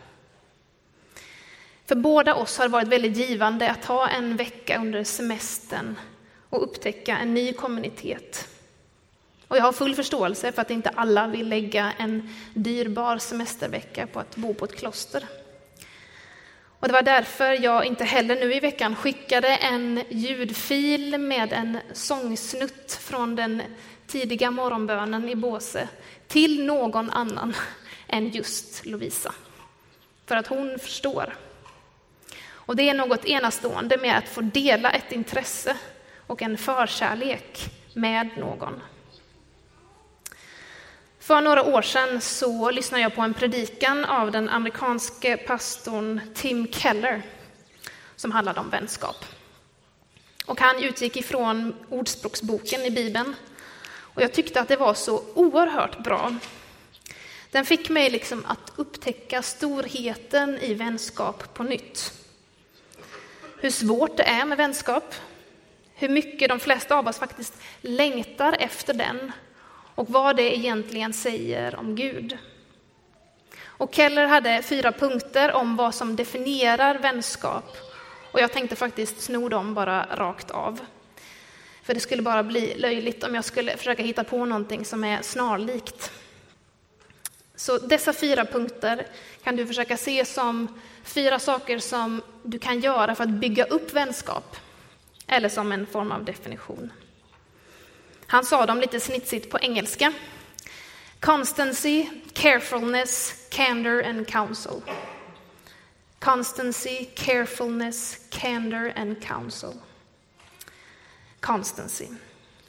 För 1.87 1.95
båda 1.95 2.35
oss 2.35 2.59
har 2.59 2.65
det 2.65 2.73
varit 2.73 2.89
väldigt 2.89 3.17
givande 3.17 3.71
att 3.71 3.85
ha 3.85 4.09
en 4.09 4.37
vecka 4.37 4.81
under 4.81 5.05
semestern 5.05 5.99
och 6.51 6.63
upptäcka 6.63 7.19
en 7.19 7.35
ny 7.35 7.53
kommunitet. 7.53 8.49
Och 9.49 9.57
jag 9.57 9.63
har 9.63 9.73
full 9.73 9.95
förståelse 9.95 10.53
för 10.53 10.63
att 10.63 10.71
inte 10.71 10.89
alla 10.89 11.27
vill 11.27 11.49
lägga 11.49 11.93
en 11.99 12.35
dyrbar 12.55 13.19
semestervecka 13.19 14.07
på 14.07 14.21
att 14.21 14.37
bo 14.37 14.55
på 14.55 14.65
ett 14.65 14.77
kloster. 14.77 15.25
Och 16.81 16.89
det 16.89 16.93
var 16.93 17.03
därför 17.03 17.65
jag 17.65 17.85
inte 17.85 18.05
heller 18.05 18.35
nu 18.37 18.55
i 18.55 18.61
veckan 18.61 18.97
skickade 18.97 19.57
en 19.57 20.03
ljudfil 20.09 21.19
med 21.19 21.53
en 21.53 21.79
sångsnutt 21.93 22.93
från 22.93 23.37
den 23.37 23.63
tidiga 24.07 24.51
morgonbönen 24.51 25.29
i 25.29 25.35
Båse 25.35 25.89
till 26.29 26.65
någon 26.65 27.11
annan 27.11 27.55
än 28.07 28.31
just 28.31 28.87
Lovisa. 28.87 29.35
För 30.27 30.37
att 30.37 30.47
hon 30.47 30.79
förstår. 30.79 31.37
Och 32.47 32.77
det 32.77 32.89
är 32.89 32.95
något 32.95 33.25
enastående 33.25 33.99
med 33.99 34.19
att 34.19 34.29
få 34.29 34.41
dela 34.41 34.91
ett 34.91 35.13
intresse 35.13 35.77
och 36.27 36.43
en 36.43 36.59
förkärlek 36.59 37.71
med 37.95 38.31
någon. 38.39 38.83
För 41.19 41.41
några 41.41 41.63
år 41.63 41.83
sedan 41.83 42.21
så 42.21 42.71
lyssnade 42.71 43.03
jag 43.03 43.15
på 43.15 43.23
en 43.23 43.35
predikan 43.35 44.05
av 44.05 44.31
den 44.31 44.49
amerikanske 44.49 45.37
pastorn 45.37 46.21
Tim 46.35 46.73
Keller 46.73 47.23
som 48.17 48.33
handlade 48.33 48.61
om 48.61 48.71
vänskap. 48.71 49.25
Och 50.47 50.61
han 50.61 50.83
utgick 50.83 51.17
ifrån 51.17 51.75
Ordspråksboken 51.89 52.81
i 52.81 52.91
Bibeln. 52.91 53.35
Och 54.15 54.23
jag 54.23 54.33
tyckte 54.33 54.61
att 54.61 54.69
det 54.69 54.77
var 54.77 54.95
så 54.95 55.23
oerhört 55.35 55.99
bra. 55.99 56.35
Den 57.51 57.65
fick 57.65 57.89
mig 57.89 58.11
liksom 58.11 58.45
att 58.47 58.73
upptäcka 58.77 59.43
storheten 59.43 60.59
i 60.59 60.75
vänskap 60.75 61.55
på 61.55 61.63
nytt. 61.63 62.13
Hur 63.61 63.71
svårt 63.71 64.17
det 64.17 64.23
är 64.23 64.45
med 64.45 64.59
vänskap, 64.59 65.15
hur 65.95 66.09
mycket 66.09 66.49
de 66.49 66.61
flesta 66.61 66.97
av 66.97 67.09
oss 67.09 67.19
faktiskt 67.19 67.55
längtar 67.81 68.57
efter 68.59 68.95
den 68.95 69.33
och 69.95 70.09
vad 70.09 70.37
det 70.37 70.57
egentligen 70.57 71.13
säger 71.13 71.77
om 71.77 71.97
Gud. 71.97 72.39
Och 73.63 73.95
Keller 73.95 74.27
hade 74.27 74.63
fyra 74.63 74.93
punkter 74.93 75.53
om 75.53 75.77
vad 75.77 75.95
som 75.95 76.17
definierar 76.17 76.99
vänskap 76.99 77.77
och 78.35 78.41
jag 78.41 78.53
tänkte 78.53 78.77
faktiskt 78.77 79.21
sno 79.21 79.49
dem 79.49 79.75
bara 79.75 80.07
rakt 80.17 80.51
av. 80.51 80.81
För 81.85 81.95
det 81.95 82.01
skulle 82.01 82.23
bara 82.23 82.43
bli 82.43 82.75
löjligt 82.75 83.25
om 83.25 83.35
jag 83.35 83.45
skulle 83.45 83.77
försöka 83.77 84.03
hitta 84.03 84.25
på 84.25 84.45
någonting 84.45 84.85
som 84.85 85.05
är 85.05 85.23
snarlikt. 85.23 86.13
Så 87.57 87.79
dessa 87.79 88.13
fyra 88.13 88.45
punkter 88.45 89.07
kan 89.43 89.57
du 89.57 89.67
försöka 89.67 89.97
se 89.97 90.25
som 90.25 90.81
fyra 91.03 91.39
saker 91.39 91.79
som 91.79 92.23
du 92.43 92.59
kan 92.59 92.81
göra 92.81 93.15
för 93.15 93.25
att 93.25 93.31
bygga 93.31 93.65
upp 93.65 93.93
vänskap, 93.93 94.57
eller 95.27 95.49
som 95.49 95.73
en 95.73 95.87
form 95.87 96.13
av 96.13 96.25
definition. 96.25 96.93
Han 98.27 98.45
sa 98.45 98.67
dem 98.67 98.81
lite 98.81 99.01
snitsigt 99.01 99.51
på 99.51 99.59
engelska. 99.59 100.13
Constancy, 101.21 102.07
carefulness, 102.33 103.35
candor 103.51 104.03
and 104.05 104.29
counsel. 104.29 104.83
Constancy, 106.19 107.05
carefulness, 107.05 108.19
candor 108.31 108.93
and 108.97 109.23
counsel. 109.25 109.75
Constancy. 111.45 112.07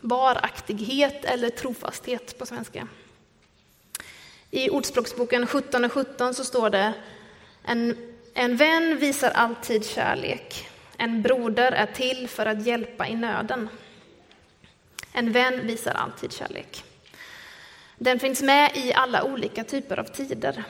Varaktighet 0.02 1.26
eller 1.26 1.50
trofasthet 1.50 2.38
på 2.38 2.46
svenska. 2.46 2.88
I 4.52 4.70
Ordspråksboken 4.70 5.48
17 5.48 5.86
och 5.86 5.92
17 5.92 6.34
så 6.34 6.44
står 6.44 6.70
det 6.70 6.94
en, 7.64 8.14
en 8.34 8.58
vän 8.58 8.98
visar 8.98 9.32
alltid 9.32 9.86
kärlek. 9.86 10.70
En 10.98 11.22
broder 11.22 11.72
är 11.72 11.86
till 11.86 12.28
för 12.28 12.46
att 12.46 12.66
hjälpa 12.66 13.08
i 13.08 13.16
nöden. 13.16 13.70
En 15.12 15.32
vän 15.32 15.68
visar 15.68 15.94
alltid 15.94 16.32
kärlek. 16.32 16.84
Den 17.98 18.20
finns 18.20 18.42
med 18.42 18.78
i 18.78 18.94
alla 18.94 19.24
olika 19.24 19.64
typer 19.64 20.00
av 20.00 20.04
tider. 20.04 20.64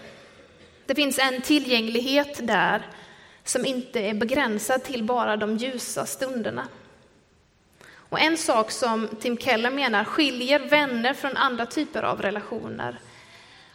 Det 0.85 0.95
finns 0.95 1.19
en 1.19 1.41
tillgänglighet 1.41 2.47
där 2.47 2.87
som 3.43 3.65
inte 3.65 3.99
är 3.99 4.13
begränsad 4.13 4.83
till 4.83 5.03
bara 5.03 5.37
de 5.37 5.57
ljusa 5.57 6.05
stunderna. 6.05 6.67
Och 8.15 8.21
en 8.21 8.37
sak 8.37 8.71
som 8.71 9.07
Tim 9.07 9.37
Keller 9.37 9.71
menar 9.71 10.03
skiljer 10.03 10.59
vänner 10.59 11.13
från 11.13 11.37
andra 11.37 11.65
typer 11.65 12.03
av 12.03 12.21
relationer 12.21 12.99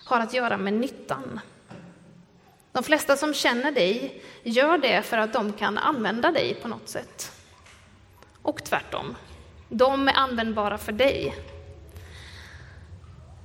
har 0.04 0.20
att 0.20 0.34
göra 0.34 0.56
med 0.56 0.72
nyttan. 0.72 1.40
De 2.72 2.82
flesta 2.82 3.16
som 3.16 3.34
känner 3.34 3.72
dig 3.72 4.22
gör 4.42 4.78
det 4.78 5.02
för 5.02 5.18
att 5.18 5.32
de 5.32 5.52
kan 5.52 5.78
använda 5.78 6.30
dig 6.30 6.54
på 6.54 6.68
något 6.68 6.88
sätt. 6.88 7.32
Och 8.42 8.64
tvärtom. 8.64 9.16
De 9.68 10.08
är 10.08 10.14
användbara 10.16 10.78
för 10.78 10.92
dig. 10.92 11.34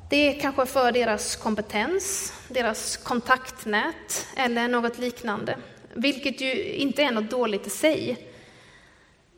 Det 0.09 0.35
är 0.35 0.39
kanske 0.39 0.65
för 0.65 0.91
deras 0.91 1.35
kompetens, 1.35 2.33
deras 2.47 2.97
kontaktnät 2.97 4.27
eller 4.35 4.67
något 4.67 4.97
liknande, 4.97 5.57
vilket 5.93 6.41
ju 6.41 6.63
inte 6.73 7.03
är 7.03 7.11
något 7.11 7.29
dåligt 7.29 7.67
i 7.67 7.69
sig. 7.69 8.27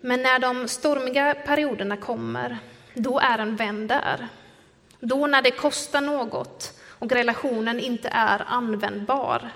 Men 0.01 0.21
när 0.21 0.39
de 0.39 0.67
stormiga 0.67 1.35
perioderna 1.45 1.97
kommer, 1.97 2.57
då 2.93 3.19
är 3.19 3.37
en 3.37 3.55
vän 3.55 3.87
där. 3.87 4.27
Då 4.99 5.27
när 5.27 5.41
det 5.41 5.51
kostar 5.51 6.01
något 6.01 6.79
och 6.99 7.11
relationen 7.11 7.79
inte 7.79 8.09
är 8.11 8.43
användbar. 8.47 9.49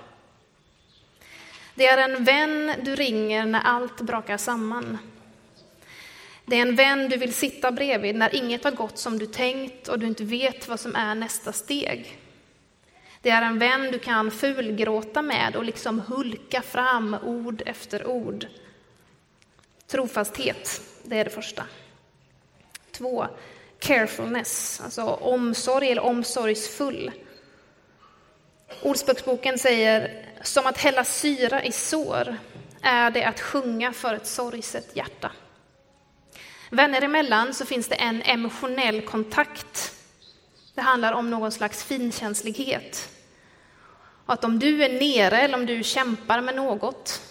Det 1.74 1.86
är 1.86 1.98
en 1.98 2.24
vän 2.24 2.74
du 2.82 2.94
ringer 2.96 3.46
när 3.46 3.60
allt 3.60 4.00
brakar 4.00 4.36
samman. 4.36 4.98
Det 6.44 6.56
är 6.56 6.62
en 6.62 6.76
vän 6.76 7.08
du 7.08 7.16
vill 7.16 7.34
sitta 7.34 7.72
bredvid 7.72 8.14
när 8.14 8.34
inget 8.34 8.64
har 8.64 8.70
gått 8.70 8.98
som 8.98 9.18
du 9.18 9.26
tänkt 9.26 9.88
och 9.88 9.98
du 9.98 10.06
inte 10.06 10.24
vet 10.24 10.68
vad 10.68 10.80
som 10.80 10.96
är 10.96 11.14
nästa 11.14 11.52
steg. 11.52 12.18
Det 13.22 13.30
är 13.30 13.42
en 13.42 13.58
vän 13.58 13.90
du 13.92 13.98
kan 13.98 14.30
fulgråta 14.30 15.22
med 15.22 15.56
och 15.56 15.64
liksom 15.64 16.00
hulka 16.00 16.62
fram 16.62 17.16
ord 17.24 17.62
efter 17.66 18.06
ord. 18.06 18.46
Trofasthet, 19.92 20.80
det 21.02 21.18
är 21.18 21.24
det 21.24 21.30
första. 21.30 21.64
Två, 22.90 23.26
carefulness, 23.78 24.80
alltså 24.84 25.02
omsorg 25.02 25.90
eller 25.90 26.02
omsorgsfull. 26.02 27.10
Ordspråksboken 28.82 29.58
säger, 29.58 30.24
som 30.42 30.66
att 30.66 30.78
hälla 30.78 31.04
syra 31.04 31.64
i 31.64 31.72
sår 31.72 32.36
är 32.82 33.10
det 33.10 33.24
att 33.24 33.40
sjunga 33.40 33.92
för 33.92 34.14
ett 34.14 34.26
sorgset 34.26 34.96
hjärta. 34.96 35.32
Vänner 36.70 37.02
emellan 37.02 37.54
så 37.54 37.66
finns 37.66 37.88
det 37.88 37.94
en 37.94 38.22
emotionell 38.22 39.02
kontakt. 39.02 39.94
Det 40.74 40.80
handlar 40.80 41.12
om 41.12 41.30
någon 41.30 41.52
slags 41.52 41.84
finkänslighet. 41.84 43.08
Att 44.26 44.44
om 44.44 44.58
du 44.58 44.84
är 44.84 44.92
nere 44.92 45.38
eller 45.38 45.54
om 45.54 45.66
du 45.66 45.82
kämpar 45.82 46.40
med 46.40 46.54
något, 46.54 47.22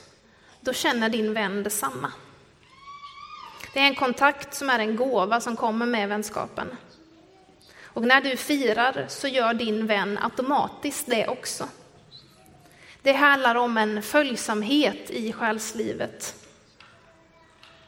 då 0.60 0.74
känner 0.74 1.10
din 1.10 1.34
vän 1.34 1.63
detsamma. 1.63 2.12
Det 3.74 3.80
är 3.80 3.84
en 3.84 3.96
kontakt 3.96 4.54
som 4.54 4.70
är 4.70 4.80
en 4.80 4.96
gåva 4.96 5.42
som 5.42 5.56
kommer 5.56 5.86
med 5.86 6.10
vänskapen. 6.10 6.78
Och 7.84 8.04
när 8.04 8.22
du 8.22 8.38
firar 8.38 9.06
så 9.10 9.28
gör 9.28 9.54
din 9.54 9.88
vän 9.88 10.20
automatiskt 10.22 11.08
det 11.08 11.28
också. 11.28 11.68
Det 13.02 13.14
handlar 13.14 13.56
om 13.56 13.78
en 13.78 14.02
följsamhet 14.02 15.10
i 15.10 15.34
själslivet. 15.34 16.36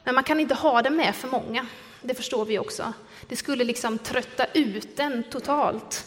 Men 0.03 0.15
man 0.15 0.23
kan 0.23 0.39
inte 0.39 0.55
ha 0.55 0.81
det 0.81 0.89
med 0.89 1.15
för 1.15 1.27
många, 1.27 1.65
det 2.01 2.13
förstår 2.13 2.45
vi 2.45 2.59
också. 2.59 2.93
Det 3.27 3.35
skulle 3.35 3.63
liksom 3.63 3.97
trötta 3.97 4.45
ut 4.53 4.97
den 4.97 5.23
totalt. 5.23 6.05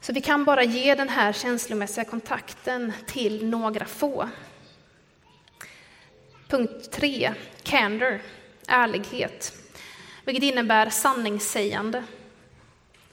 Så 0.00 0.12
vi 0.12 0.20
kan 0.20 0.44
bara 0.44 0.62
ge 0.62 0.94
den 0.94 1.08
här 1.08 1.32
känslomässiga 1.32 2.04
kontakten 2.04 2.92
till 3.06 3.46
några 3.46 3.84
få. 3.84 4.28
Punkt 6.54 6.90
3, 6.90 7.34
candor, 7.62 8.20
ärlighet 8.66 9.52
vilket 10.24 10.44
innebär 10.44 10.90
sanningssägande. 10.90 12.04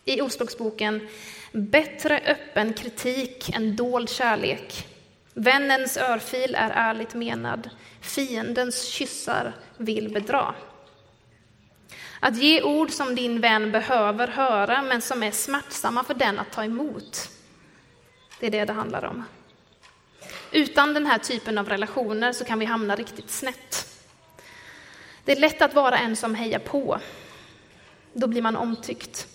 I 0.05 0.21
Ordspråksboken, 0.21 1.07
bättre 1.51 2.21
öppen 2.25 2.73
kritik 2.73 3.49
än 3.55 3.75
dold 3.75 4.09
kärlek. 4.09 4.87
Vännens 5.33 5.97
örfil 5.97 6.55
är 6.55 6.69
ärligt 6.69 7.13
menad, 7.13 7.69
fiendens 8.01 8.83
kyssar 8.83 9.53
vill 9.77 10.13
bedra. 10.13 10.55
Att 12.19 12.37
ge 12.37 12.61
ord 12.61 12.91
som 12.91 13.15
din 13.15 13.41
vän 13.41 13.71
behöver 13.71 14.27
höra, 14.27 14.81
men 14.81 15.01
som 15.01 15.23
är 15.23 15.31
smärtsamma 15.31 16.03
för 16.03 16.13
den 16.13 16.39
att 16.39 16.51
ta 16.51 16.63
emot. 16.63 17.29
Det 18.39 18.47
är 18.47 18.51
det 18.51 18.65
det 18.65 18.73
handlar 18.73 19.05
om. 19.05 19.23
Utan 20.51 20.93
den 20.93 21.05
här 21.05 21.17
typen 21.17 21.57
av 21.57 21.69
relationer 21.69 22.33
så 22.33 22.45
kan 22.45 22.59
vi 22.59 22.65
hamna 22.65 22.95
riktigt 22.95 23.29
snett. 23.29 23.87
Det 25.25 25.31
är 25.31 25.39
lätt 25.39 25.61
att 25.61 25.73
vara 25.73 25.97
en 25.97 26.15
som 26.15 26.35
hejar 26.35 26.59
på. 26.59 26.99
Då 28.13 28.27
blir 28.27 28.41
man 28.41 28.55
omtyckt. 28.55 29.27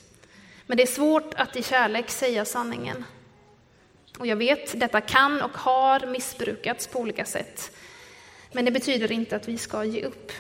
Men 0.66 0.76
det 0.76 0.82
är 0.82 0.86
svårt 0.86 1.34
att 1.34 1.56
i 1.56 1.62
kärlek 1.62 2.10
säga 2.10 2.44
sanningen. 2.44 3.04
Och 4.18 4.26
jag 4.26 4.36
vet, 4.36 4.80
detta 4.80 5.00
kan 5.00 5.42
och 5.42 5.56
har 5.56 6.06
missbrukats 6.06 6.86
på 6.86 6.98
olika 6.98 7.24
sätt. 7.24 7.76
Men 8.52 8.64
det 8.64 8.70
betyder 8.70 9.12
inte 9.12 9.36
att 9.36 9.48
vi 9.48 9.58
ska 9.58 9.84
ge 9.84 10.04
upp. 10.04 10.32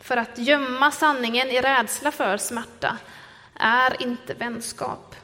För 0.00 0.16
att 0.16 0.38
gömma 0.38 0.90
sanningen 0.90 1.50
i 1.50 1.60
rädsla 1.60 2.12
för 2.12 2.36
smärta 2.36 2.98
är 3.54 4.02
inte 4.02 4.34
vänskap. 4.34 5.16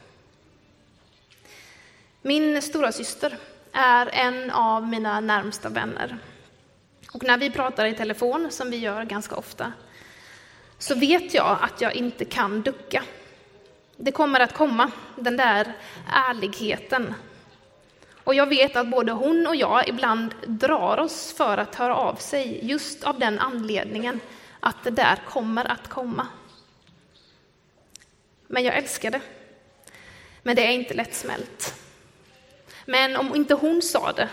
Min 2.21 2.61
stora 2.61 2.91
syster 2.91 3.37
är 3.73 4.09
en 4.13 4.51
av 4.51 4.87
mina 4.87 5.19
närmsta 5.19 5.69
vänner. 5.69 6.17
Och 7.13 7.23
när 7.23 7.37
vi 7.37 7.51
pratar 7.51 7.85
i 7.85 7.93
telefon, 7.93 8.47
som 8.51 8.71
vi 8.71 8.77
gör 8.77 9.03
ganska 9.03 9.35
ofta, 9.35 9.73
så 10.77 10.95
vet 10.95 11.33
jag 11.33 11.57
att 11.61 11.81
jag 11.81 11.95
inte 11.95 12.25
kan 12.25 12.61
ducka. 12.61 13.03
Det 13.97 14.11
kommer 14.11 14.39
att 14.39 14.53
komma, 14.53 14.91
den 15.15 15.37
där 15.37 15.73
ärligheten. 16.13 17.13
Och 18.23 18.35
jag 18.35 18.49
vet 18.49 18.75
att 18.75 18.87
både 18.87 19.11
hon 19.11 19.47
och 19.47 19.55
jag 19.55 19.89
ibland 19.89 20.33
drar 20.47 20.97
oss 20.97 21.33
för 21.33 21.57
att 21.57 21.75
höra 21.75 21.95
av 21.95 22.15
sig 22.15 22.59
just 22.63 23.03
av 23.03 23.19
den 23.19 23.39
anledningen 23.39 24.19
att 24.59 24.83
det 24.83 24.91
där 24.91 25.15
kommer 25.29 25.71
att 25.71 25.87
komma. 25.87 26.27
Men 28.47 28.63
jag 28.63 28.77
älskar 28.77 29.11
det. 29.11 29.21
Men 30.43 30.55
det 30.55 30.67
är 30.67 30.71
inte 30.71 30.93
lättsmält. 30.93 31.73
Men 32.89 33.15
om 33.15 33.35
inte 33.35 33.53
hon 33.53 33.81
sa 33.81 34.11
det, 34.11 34.29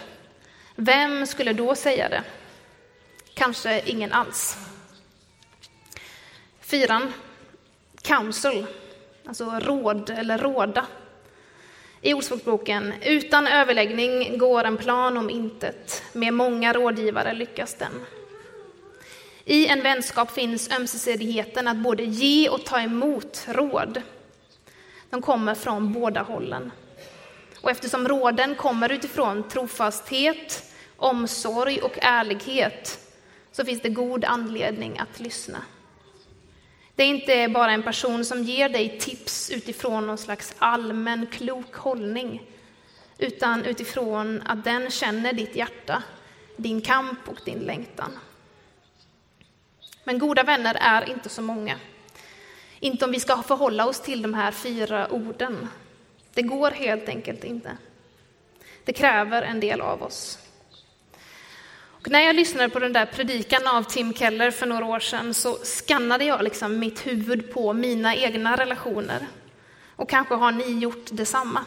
vem 0.76 1.26
skulle 1.26 1.52
då 1.52 1.74
säga 1.74 2.08
det? 2.08 2.22
kanske 3.36 3.82
ingen 3.84 4.12
alls. 4.12 4.56
Fyran, 6.60 7.12
counsel, 8.02 8.66
alltså 9.26 9.60
råd 9.60 10.10
eller 10.10 10.38
råda. 10.38 10.86
I 12.00 12.14
Ordspråksboken, 12.14 12.94
utan 13.02 13.46
överläggning 13.46 14.38
går 14.38 14.64
en 14.64 14.76
plan 14.76 15.16
om 15.16 15.30
intet, 15.30 16.02
med 16.12 16.34
många 16.34 16.72
rådgivare 16.72 17.34
lyckas 17.34 17.74
den. 17.74 18.04
I 19.44 19.66
en 19.66 19.82
vänskap 19.82 20.30
finns 20.30 20.70
ömsesidigheten 20.70 21.68
att 21.68 21.76
både 21.76 22.02
ge 22.02 22.48
och 22.48 22.64
ta 22.64 22.80
emot 22.80 23.44
råd. 23.48 24.02
De 25.10 25.22
kommer 25.22 25.54
från 25.54 25.92
båda 25.92 26.22
hållen. 26.22 26.72
Och 27.66 27.70
eftersom 27.70 28.08
råden 28.08 28.54
kommer 28.54 28.92
utifrån 28.92 29.48
trofasthet, 29.48 30.72
omsorg 30.96 31.82
och 31.82 31.98
ärlighet 32.02 32.98
så 33.52 33.64
finns 33.64 33.82
det 33.82 33.88
god 33.88 34.24
anledning 34.24 34.98
att 34.98 35.20
lyssna. 35.20 35.62
Det 36.94 37.02
är 37.02 37.06
inte 37.06 37.48
bara 37.48 37.72
en 37.72 37.82
person 37.82 38.24
som 38.24 38.42
ger 38.42 38.68
dig 38.68 38.98
tips 38.98 39.50
utifrån 39.50 40.06
någon 40.06 40.18
slags 40.18 40.54
allmän 40.58 41.26
klok 41.26 41.74
hållning, 41.74 42.42
utan 43.18 43.64
utifrån 43.64 44.42
att 44.46 44.64
den 44.64 44.90
känner 44.90 45.32
ditt 45.32 45.56
hjärta, 45.56 46.02
din 46.56 46.80
kamp 46.80 47.28
och 47.28 47.40
din 47.44 47.58
längtan. 47.58 48.18
Men 50.04 50.18
goda 50.18 50.42
vänner 50.42 50.76
är 50.80 51.10
inte 51.10 51.28
så 51.28 51.42
många. 51.42 51.78
Inte 52.80 53.04
om 53.04 53.12
vi 53.12 53.20
ska 53.20 53.42
förhålla 53.42 53.86
oss 53.86 54.00
till 54.00 54.22
de 54.22 54.34
här 54.34 54.52
fyra 54.52 55.08
orden. 55.10 55.68
Det 56.36 56.42
går 56.42 56.70
helt 56.70 57.08
enkelt 57.08 57.44
inte. 57.44 57.76
Det 58.84 58.92
kräver 58.92 59.42
en 59.42 59.60
del 59.60 59.80
av 59.80 60.02
oss. 60.02 60.38
Och 61.74 62.10
när 62.10 62.20
jag 62.20 62.36
lyssnade 62.36 62.68
på 62.68 62.78
den 62.78 62.92
där 62.92 63.06
predikan 63.06 63.66
av 63.66 63.82
Tim 63.82 64.14
Keller 64.14 64.50
för 64.50 64.66
några 64.66 64.84
år 64.84 65.00
sedan 65.00 65.34
så 65.34 65.54
skannade 65.54 66.24
jag 66.24 66.42
liksom 66.42 66.78
mitt 66.78 67.06
huvud 67.06 67.52
på 67.52 67.72
mina 67.72 68.16
egna 68.16 68.56
relationer. 68.56 69.26
Och 69.96 70.08
kanske 70.08 70.34
har 70.34 70.52
ni 70.52 70.78
gjort 70.78 71.06
detsamma. 71.10 71.64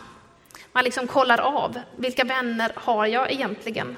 Man 0.72 0.84
liksom 0.84 1.08
kollar 1.08 1.38
av, 1.42 1.80
vilka 1.96 2.24
vänner 2.24 2.72
har 2.76 3.06
jag 3.06 3.32
egentligen? 3.32 3.98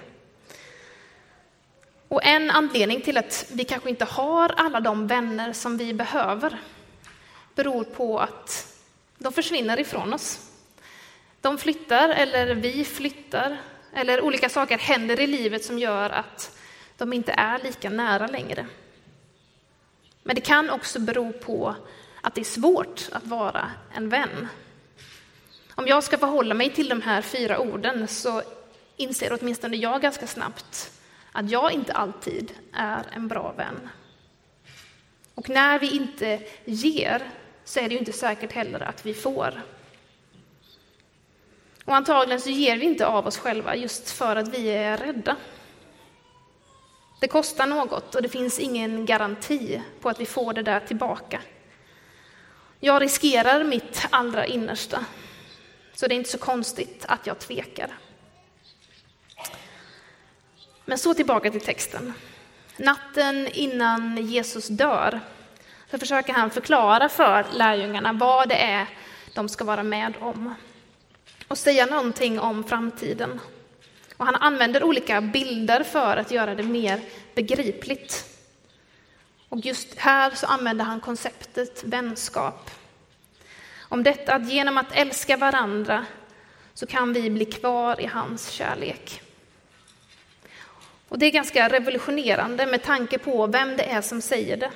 Och 2.07 2.25
en 2.25 2.51
anledning 2.51 3.01
till 3.01 3.17
att 3.17 3.45
vi 3.53 3.63
kanske 3.63 3.89
inte 3.89 4.05
har 4.05 4.53
alla 4.57 4.79
de 4.79 5.07
vänner 5.07 5.53
som 5.53 5.77
vi 5.77 5.93
behöver 5.93 6.57
beror 7.55 7.83
på 7.83 8.19
att 8.19 8.75
de 9.17 9.33
försvinner 9.33 9.79
ifrån 9.79 10.13
oss. 10.13 10.50
De 11.41 11.57
flyttar, 11.57 12.09
eller 12.09 12.55
vi 12.55 12.85
flyttar, 12.85 13.57
eller 13.93 14.21
olika 14.21 14.49
saker 14.49 14.77
händer 14.77 15.19
i 15.19 15.27
livet 15.27 15.65
som 15.65 15.79
gör 15.79 16.09
att 16.09 16.57
de 16.97 17.13
inte 17.13 17.31
är 17.31 17.59
lika 17.59 17.89
nära 17.89 18.27
längre. 18.27 18.67
Men 20.23 20.35
det 20.35 20.41
kan 20.41 20.69
också 20.69 20.99
bero 20.99 21.31
på 21.31 21.75
att 22.21 22.35
det 22.35 22.41
är 22.41 22.45
svårt 22.45 23.09
att 23.11 23.27
vara 23.27 23.71
en 23.95 24.09
vän. 24.09 24.47
Om 25.75 25.87
jag 25.87 26.03
ska 26.03 26.17
förhålla 26.17 26.53
mig 26.53 26.69
till 26.69 26.89
de 26.89 27.01
här 27.01 27.21
fyra 27.21 27.59
orden 27.59 28.07
så 28.07 28.41
inser 28.97 29.37
åtminstone 29.41 29.77
jag 29.77 30.01
ganska 30.01 30.27
snabbt 30.27 30.91
att 31.31 31.51
jag 31.51 31.71
inte 31.71 31.93
alltid 31.93 32.51
är 32.73 33.05
en 33.15 33.27
bra 33.27 33.53
vän. 33.57 33.89
Och 35.35 35.49
när 35.49 35.79
vi 35.79 35.95
inte 35.95 36.39
ger 36.65 37.29
så 37.65 37.79
är 37.79 37.83
det 37.83 37.93
ju 37.93 37.99
inte 37.99 38.13
säkert 38.13 38.51
heller 38.51 38.79
att 38.79 39.05
vi 39.05 39.13
får. 39.13 39.61
Och 41.91 41.97
antagligen 41.97 42.41
så 42.41 42.49
ger 42.49 42.77
vi 42.77 42.85
inte 42.85 43.07
av 43.07 43.27
oss 43.27 43.37
själva 43.37 43.75
just 43.75 44.11
för 44.11 44.35
att 44.35 44.47
vi 44.47 44.69
är 44.69 44.97
rädda. 44.97 45.35
Det 47.19 47.27
kostar 47.27 47.67
något 47.67 48.15
och 48.15 48.21
det 48.21 48.29
finns 48.29 48.59
ingen 48.59 49.05
garanti 49.05 49.81
på 50.01 50.09
att 50.09 50.19
vi 50.19 50.25
får 50.25 50.53
det 50.53 50.63
där 50.63 50.79
tillbaka. 50.79 51.41
Jag 52.79 53.01
riskerar 53.01 53.63
mitt 53.63 54.07
allra 54.09 54.45
innersta, 54.45 55.05
så 55.95 56.07
det 56.07 56.13
är 56.13 56.17
inte 56.17 56.29
så 56.29 56.37
konstigt 56.37 57.05
att 57.07 57.27
jag 57.27 57.39
tvekar. 57.39 57.97
Men 60.85 60.97
så 60.97 61.13
tillbaka 61.13 61.51
till 61.51 61.61
texten. 61.61 62.13
Natten 62.77 63.47
innan 63.47 64.17
Jesus 64.17 64.67
dör 64.67 65.19
så 65.91 65.97
försöker 65.97 66.33
han 66.33 66.49
förklara 66.49 67.09
för 67.09 67.45
lärjungarna 67.53 68.13
vad 68.13 68.49
det 68.49 68.61
är 68.61 68.87
de 69.35 69.49
ska 69.49 69.63
vara 69.63 69.83
med 69.83 70.13
om 70.19 70.55
och 71.51 71.57
säga 71.57 71.85
någonting 71.85 72.39
om 72.39 72.63
framtiden. 72.63 73.39
Och 74.17 74.25
han 74.25 74.35
använder 74.35 74.83
olika 74.83 75.21
bilder 75.21 75.83
för 75.83 76.17
att 76.17 76.31
göra 76.31 76.55
det 76.55 76.63
mer 76.63 77.01
begripligt. 77.35 78.25
Och 79.49 79.59
just 79.59 79.95
här 79.97 80.31
så 80.31 80.45
använder 80.47 80.85
han 80.85 80.99
konceptet 81.01 81.83
vänskap. 81.83 82.71
Om 83.79 84.03
detta 84.03 84.35
att 84.35 84.49
genom 84.49 84.77
att 84.77 84.91
älska 84.95 85.37
varandra 85.37 86.05
så 86.73 86.85
kan 86.85 87.13
vi 87.13 87.29
bli 87.29 87.45
kvar 87.45 88.01
i 88.01 88.05
hans 88.05 88.49
kärlek. 88.49 89.21
Och 91.07 91.19
det 91.19 91.25
är 91.25 91.31
ganska 91.31 91.69
revolutionerande 91.69 92.65
med 92.65 92.83
tanke 92.83 93.17
på 93.17 93.47
vem 93.47 93.77
det 93.77 93.83
är 93.83 94.01
som 94.01 94.21
säger 94.21 94.57
det. 94.57 94.71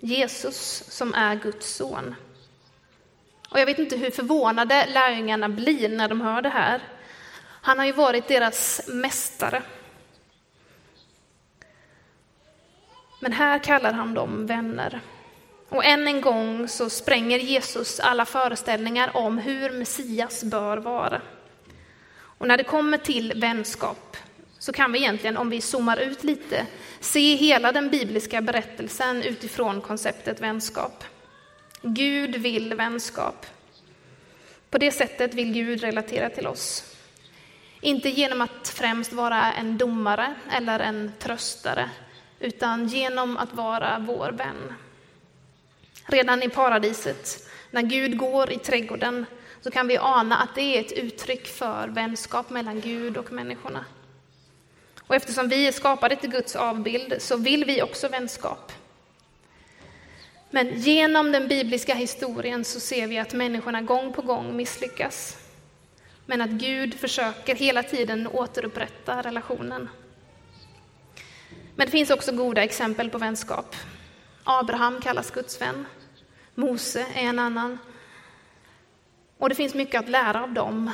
Jesus 0.00 0.84
som 0.88 1.14
är 1.14 1.34
Guds 1.34 1.74
son. 1.74 2.14
Och 3.56 3.60
jag 3.60 3.66
vet 3.66 3.78
inte 3.78 3.96
hur 3.96 4.10
förvånade 4.10 4.86
lärjungarna 4.86 5.48
blir 5.48 5.88
när 5.88 6.08
de 6.08 6.20
hör 6.20 6.42
det 6.42 6.48
här. 6.48 6.80
Han 7.62 7.78
har 7.78 7.86
ju 7.86 7.92
varit 7.92 8.28
deras 8.28 8.80
mästare. 8.88 9.62
Men 13.20 13.32
här 13.32 13.58
kallar 13.58 13.92
han 13.92 14.14
dem 14.14 14.46
vänner. 14.46 15.00
Och 15.68 15.84
än 15.84 16.08
en 16.08 16.20
gång 16.20 16.68
så 16.68 16.90
spränger 16.90 17.38
Jesus 17.38 18.00
alla 18.00 18.24
föreställningar 18.24 19.16
om 19.16 19.38
hur 19.38 19.70
Messias 19.70 20.44
bör 20.44 20.76
vara. 20.76 21.20
Och 22.16 22.48
när 22.48 22.56
det 22.56 22.64
kommer 22.64 22.98
till 22.98 23.32
vänskap 23.36 24.16
så 24.58 24.72
kan 24.72 24.92
vi 24.92 24.98
egentligen, 24.98 25.36
om 25.36 25.50
vi 25.50 25.60
zoomar 25.60 25.96
ut 25.96 26.24
lite, 26.24 26.66
se 27.00 27.34
hela 27.34 27.72
den 27.72 27.90
bibliska 27.90 28.40
berättelsen 28.40 29.22
utifrån 29.22 29.80
konceptet 29.80 30.40
vänskap. 30.40 31.04
Gud 31.86 32.36
vill 32.36 32.74
vänskap. 32.74 33.46
På 34.70 34.78
det 34.78 34.90
sättet 34.90 35.34
vill 35.34 35.52
Gud 35.52 35.80
relatera 35.80 36.30
till 36.30 36.46
oss. 36.46 36.94
Inte 37.80 38.08
genom 38.08 38.40
att 38.40 38.68
främst 38.68 39.12
vara 39.12 39.52
en 39.52 39.78
domare 39.78 40.34
eller 40.50 40.80
en 40.80 41.12
tröstare, 41.18 41.90
utan 42.40 42.88
genom 42.88 43.36
att 43.36 43.54
vara 43.54 44.04
vår 44.06 44.32
vän. 44.32 44.74
Redan 46.06 46.42
i 46.42 46.48
paradiset, 46.48 47.48
när 47.70 47.82
Gud 47.82 48.18
går 48.18 48.52
i 48.52 48.58
trädgården, 48.58 49.26
så 49.60 49.70
kan 49.70 49.88
vi 49.88 49.98
ana 49.98 50.36
att 50.36 50.54
det 50.54 50.76
är 50.76 50.80
ett 50.80 50.92
uttryck 50.92 51.46
för 51.46 51.88
vänskap 51.88 52.50
mellan 52.50 52.80
Gud 52.80 53.16
och 53.16 53.32
människorna. 53.32 53.84
Och 55.00 55.14
eftersom 55.14 55.48
vi 55.48 55.66
är 55.66 55.72
skapade 55.72 56.16
till 56.16 56.30
Guds 56.30 56.56
avbild 56.56 57.22
så 57.22 57.36
vill 57.36 57.64
vi 57.64 57.82
också 57.82 58.08
vänskap. 58.08 58.72
Men 60.50 60.80
genom 60.80 61.32
den 61.32 61.48
bibliska 61.48 61.94
historien 61.94 62.64
så 62.64 62.80
ser 62.80 63.06
vi 63.06 63.18
att 63.18 63.32
människorna 63.32 63.82
gång 63.82 64.12
på 64.12 64.22
gång 64.22 64.56
misslyckas. 64.56 65.36
Men 66.26 66.40
att 66.40 66.50
Gud 66.50 66.94
försöker 66.94 67.54
hela 67.54 67.82
tiden 67.82 68.26
återupprätta 68.26 69.22
relationen. 69.22 69.88
Men 71.76 71.86
det 71.86 71.90
finns 71.90 72.10
också 72.10 72.32
goda 72.32 72.62
exempel 72.62 73.10
på 73.10 73.18
vänskap. 73.18 73.76
Abraham 74.44 75.00
kallas 75.00 75.30
Guds 75.30 75.60
vän. 75.60 75.86
Mose 76.54 77.06
är 77.14 77.22
en 77.22 77.38
annan. 77.38 77.78
Och 79.38 79.48
det 79.48 79.54
finns 79.54 79.74
mycket 79.74 80.00
att 80.00 80.08
lära 80.08 80.42
av 80.42 80.52
dem. 80.52 80.90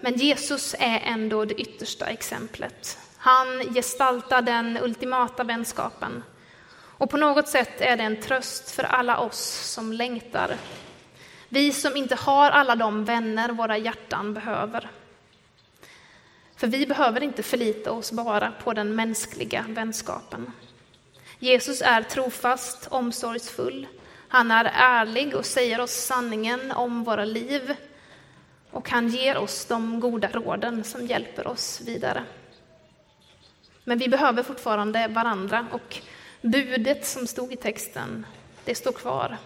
Men 0.00 0.14
Jesus 0.14 0.74
är 0.78 1.00
ändå 1.04 1.44
det 1.44 1.54
yttersta 1.54 2.06
exemplet. 2.06 2.98
Han 3.16 3.74
gestaltar 3.74 4.42
den 4.42 4.78
ultimata 4.82 5.44
vänskapen. 5.44 6.22
Och 6.98 7.10
på 7.10 7.16
något 7.16 7.48
sätt 7.48 7.80
är 7.80 7.96
det 7.96 8.02
en 8.02 8.20
tröst 8.20 8.70
för 8.70 8.82
alla 8.82 9.18
oss 9.18 9.70
som 9.74 9.92
längtar. 9.92 10.56
Vi 11.48 11.72
som 11.72 11.96
inte 11.96 12.14
har 12.14 12.50
alla 12.50 12.76
de 12.76 13.04
vänner 13.04 13.48
våra 13.48 13.78
hjärtan 13.78 14.34
behöver. 14.34 14.90
För 16.56 16.66
vi 16.66 16.86
behöver 16.86 17.22
inte 17.22 17.42
förlita 17.42 17.92
oss 17.92 18.12
bara 18.12 18.52
på 18.64 18.72
den 18.72 18.94
mänskliga 18.94 19.64
vänskapen. 19.68 20.52
Jesus 21.38 21.82
är 21.82 22.02
trofast, 22.02 22.88
omsorgsfull. 22.90 23.86
Han 24.28 24.50
är 24.50 24.64
ärlig 24.74 25.34
och 25.34 25.46
säger 25.46 25.80
oss 25.80 25.92
sanningen 25.92 26.72
om 26.72 27.04
våra 27.04 27.24
liv. 27.24 27.74
Och 28.70 28.90
han 28.90 29.08
ger 29.08 29.36
oss 29.36 29.64
de 29.64 30.00
goda 30.00 30.28
råden 30.28 30.84
som 30.84 31.06
hjälper 31.06 31.46
oss 31.46 31.80
vidare. 31.84 32.24
Men 33.84 33.98
vi 33.98 34.08
behöver 34.08 34.42
fortfarande 34.42 35.08
varandra 35.08 35.66
och 35.72 36.02
budet 36.40 37.06
som 37.06 37.26
stod 37.26 37.52
i 37.52 37.56
texten, 37.56 38.26
det 38.64 38.74
står 38.74 38.92
kvar. 38.92 39.36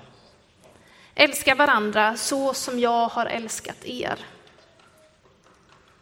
Älska 1.14 1.54
varandra 1.54 2.16
så 2.16 2.54
som 2.54 2.78
jag 2.78 3.08
har 3.08 3.26
älskat 3.26 3.84
er. 3.84 4.18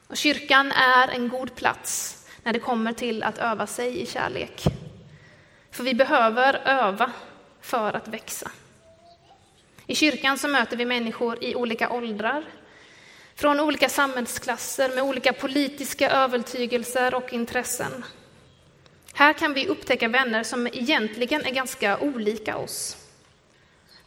Och 0.06 0.16
kyrkan 0.16 0.72
är 0.72 1.08
en 1.08 1.28
god 1.28 1.54
plats 1.54 2.16
när 2.42 2.52
det 2.52 2.58
kommer 2.58 2.92
till 2.92 3.22
att 3.22 3.38
öva 3.38 3.66
sig 3.66 4.00
i 4.00 4.06
kärlek. 4.06 4.64
För 5.70 5.84
vi 5.84 5.94
behöver 5.94 6.54
öva 6.54 7.12
för 7.60 7.92
att 7.92 8.08
växa. 8.08 8.50
I 9.86 9.94
kyrkan 9.94 10.38
så 10.38 10.48
möter 10.48 10.76
vi 10.76 10.84
människor 10.84 11.44
i 11.44 11.54
olika 11.54 11.90
åldrar, 11.90 12.44
från 13.34 13.60
olika 13.60 13.88
samhällsklasser 13.88 14.94
med 14.94 15.04
olika 15.04 15.32
politiska 15.32 16.10
övertygelser 16.10 17.14
och 17.14 17.32
intressen. 17.32 18.04
Här 19.20 19.32
kan 19.32 19.54
vi 19.54 19.68
upptäcka 19.68 20.08
vänner 20.08 20.42
som 20.42 20.66
egentligen 20.66 21.44
är 21.44 21.50
ganska 21.50 21.98
olika 21.98 22.56
oss. 22.56 22.96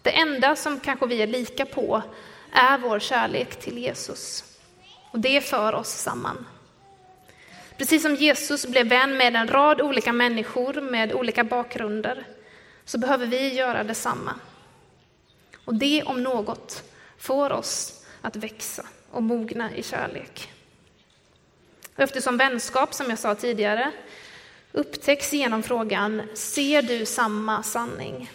Det 0.01 0.11
enda 0.11 0.55
som 0.55 0.79
kanske 0.79 1.07
vi 1.07 1.21
är 1.21 1.27
lika 1.27 1.65
på 1.65 2.01
är 2.51 2.77
vår 2.77 2.99
kärlek 2.99 3.59
till 3.59 3.77
Jesus. 3.77 4.43
Och 5.11 5.19
det 5.19 5.41
för 5.41 5.75
oss 5.75 5.89
samman. 5.89 6.45
Precis 7.77 8.01
som 8.01 8.15
Jesus 8.15 8.65
blev 8.65 8.87
vän 8.87 9.17
med 9.17 9.35
en 9.35 9.47
rad 9.47 9.81
olika 9.81 10.13
människor 10.13 10.81
med 10.81 11.13
olika 11.13 11.43
bakgrunder 11.43 12.27
så 12.85 12.97
behöver 12.97 13.25
vi 13.25 13.53
göra 13.53 13.83
detsamma. 13.83 14.35
Och 15.65 15.75
det 15.75 16.03
om 16.03 16.23
något 16.23 16.83
får 17.17 17.51
oss 17.51 18.05
att 18.21 18.35
växa 18.35 18.85
och 19.11 19.23
mogna 19.23 19.75
i 19.75 19.83
kärlek. 19.83 20.49
Eftersom 21.95 22.37
vänskap, 22.37 22.93
som 22.93 23.09
jag 23.09 23.19
sa 23.19 23.35
tidigare, 23.35 23.91
upptäcks 24.73 25.33
genom 25.33 25.63
frågan 25.63 26.21
Ser 26.33 26.81
du 26.81 27.05
samma 27.05 27.63
sanning? 27.63 28.31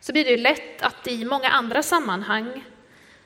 Så 0.00 0.12
blir 0.12 0.24
det 0.24 0.36
lätt 0.36 0.82
att 0.82 1.06
i 1.06 1.24
många 1.24 1.48
andra 1.48 1.82
sammanhang 1.82 2.64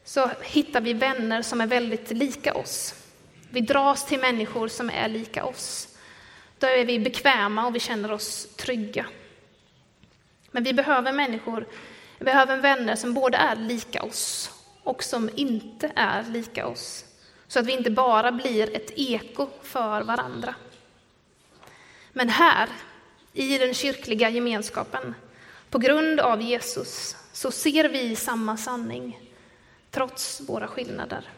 så 0.05 0.31
hittar 0.43 0.81
vi 0.81 0.93
vänner 0.93 1.43
som 1.43 1.61
är 1.61 1.67
väldigt 1.67 2.11
lika 2.11 2.55
oss. 2.55 2.95
Vi 3.51 3.61
dras 3.61 4.07
till 4.07 4.21
människor 4.21 4.69
som 4.69 4.91
är 4.91 5.09
lika 5.09 5.45
oss. 5.45 5.89
Då 6.59 6.67
är 6.67 6.85
vi 6.85 6.99
bekväma 6.99 7.67
och 7.67 7.75
vi 7.75 7.81
känner 7.81 8.13
oss 8.13 8.49
trygga. 8.57 9.07
Men 10.51 10.65
vi 10.65 10.73
behöver 10.73 11.13
människor, 11.13 11.67
vi 12.19 12.25
behöver 12.25 12.57
vänner 12.57 12.97
som 12.97 13.15
både 13.15 13.37
är 13.37 13.57
lika 13.57 14.03
oss 14.03 14.51
och 14.83 15.03
som 15.03 15.31
inte 15.35 15.93
är 15.97 16.23
lika 16.23 16.67
oss. 16.67 17.05
Så 17.49 17.59
att 17.59 17.67
vi 17.67 17.73
inte 17.73 17.91
bara 17.91 18.33
blir 18.33 18.77
ett 18.77 18.93
eko 18.97 19.49
för 19.63 20.03
varandra. 20.03 20.55
Men 22.13 22.29
här, 22.29 22.69
i 23.33 23.59
den 23.59 23.75
kyrkliga 23.75 24.31
gemenskapen, 24.31 25.15
på 25.71 25.79
grund 25.79 26.21
av 26.21 26.43
Jesus, 26.43 27.17
så 27.33 27.51
ser 27.51 27.89
vi 27.89 28.17
samma 28.17 28.57
sanning, 28.57 29.31
trots 29.91 30.41
våra 30.41 30.67
skillnader. 30.67 31.29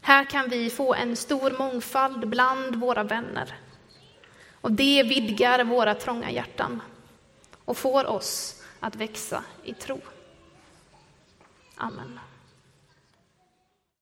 Här 0.00 0.24
kan 0.24 0.48
vi 0.48 0.70
få 0.70 0.94
en 0.94 1.16
stor 1.16 1.50
mångfald 1.58 2.28
bland 2.28 2.74
våra 2.74 3.02
vänner. 3.02 3.54
Och 4.60 4.72
det 4.72 5.02
vidgar 5.02 5.64
våra 5.64 5.94
trånga 5.94 6.30
hjärtan 6.30 6.82
och 7.64 7.76
får 7.76 8.06
oss 8.06 8.62
att 8.80 8.96
växa 8.96 9.44
i 9.64 9.74
tro. 9.74 10.00
Amen. 11.76 12.20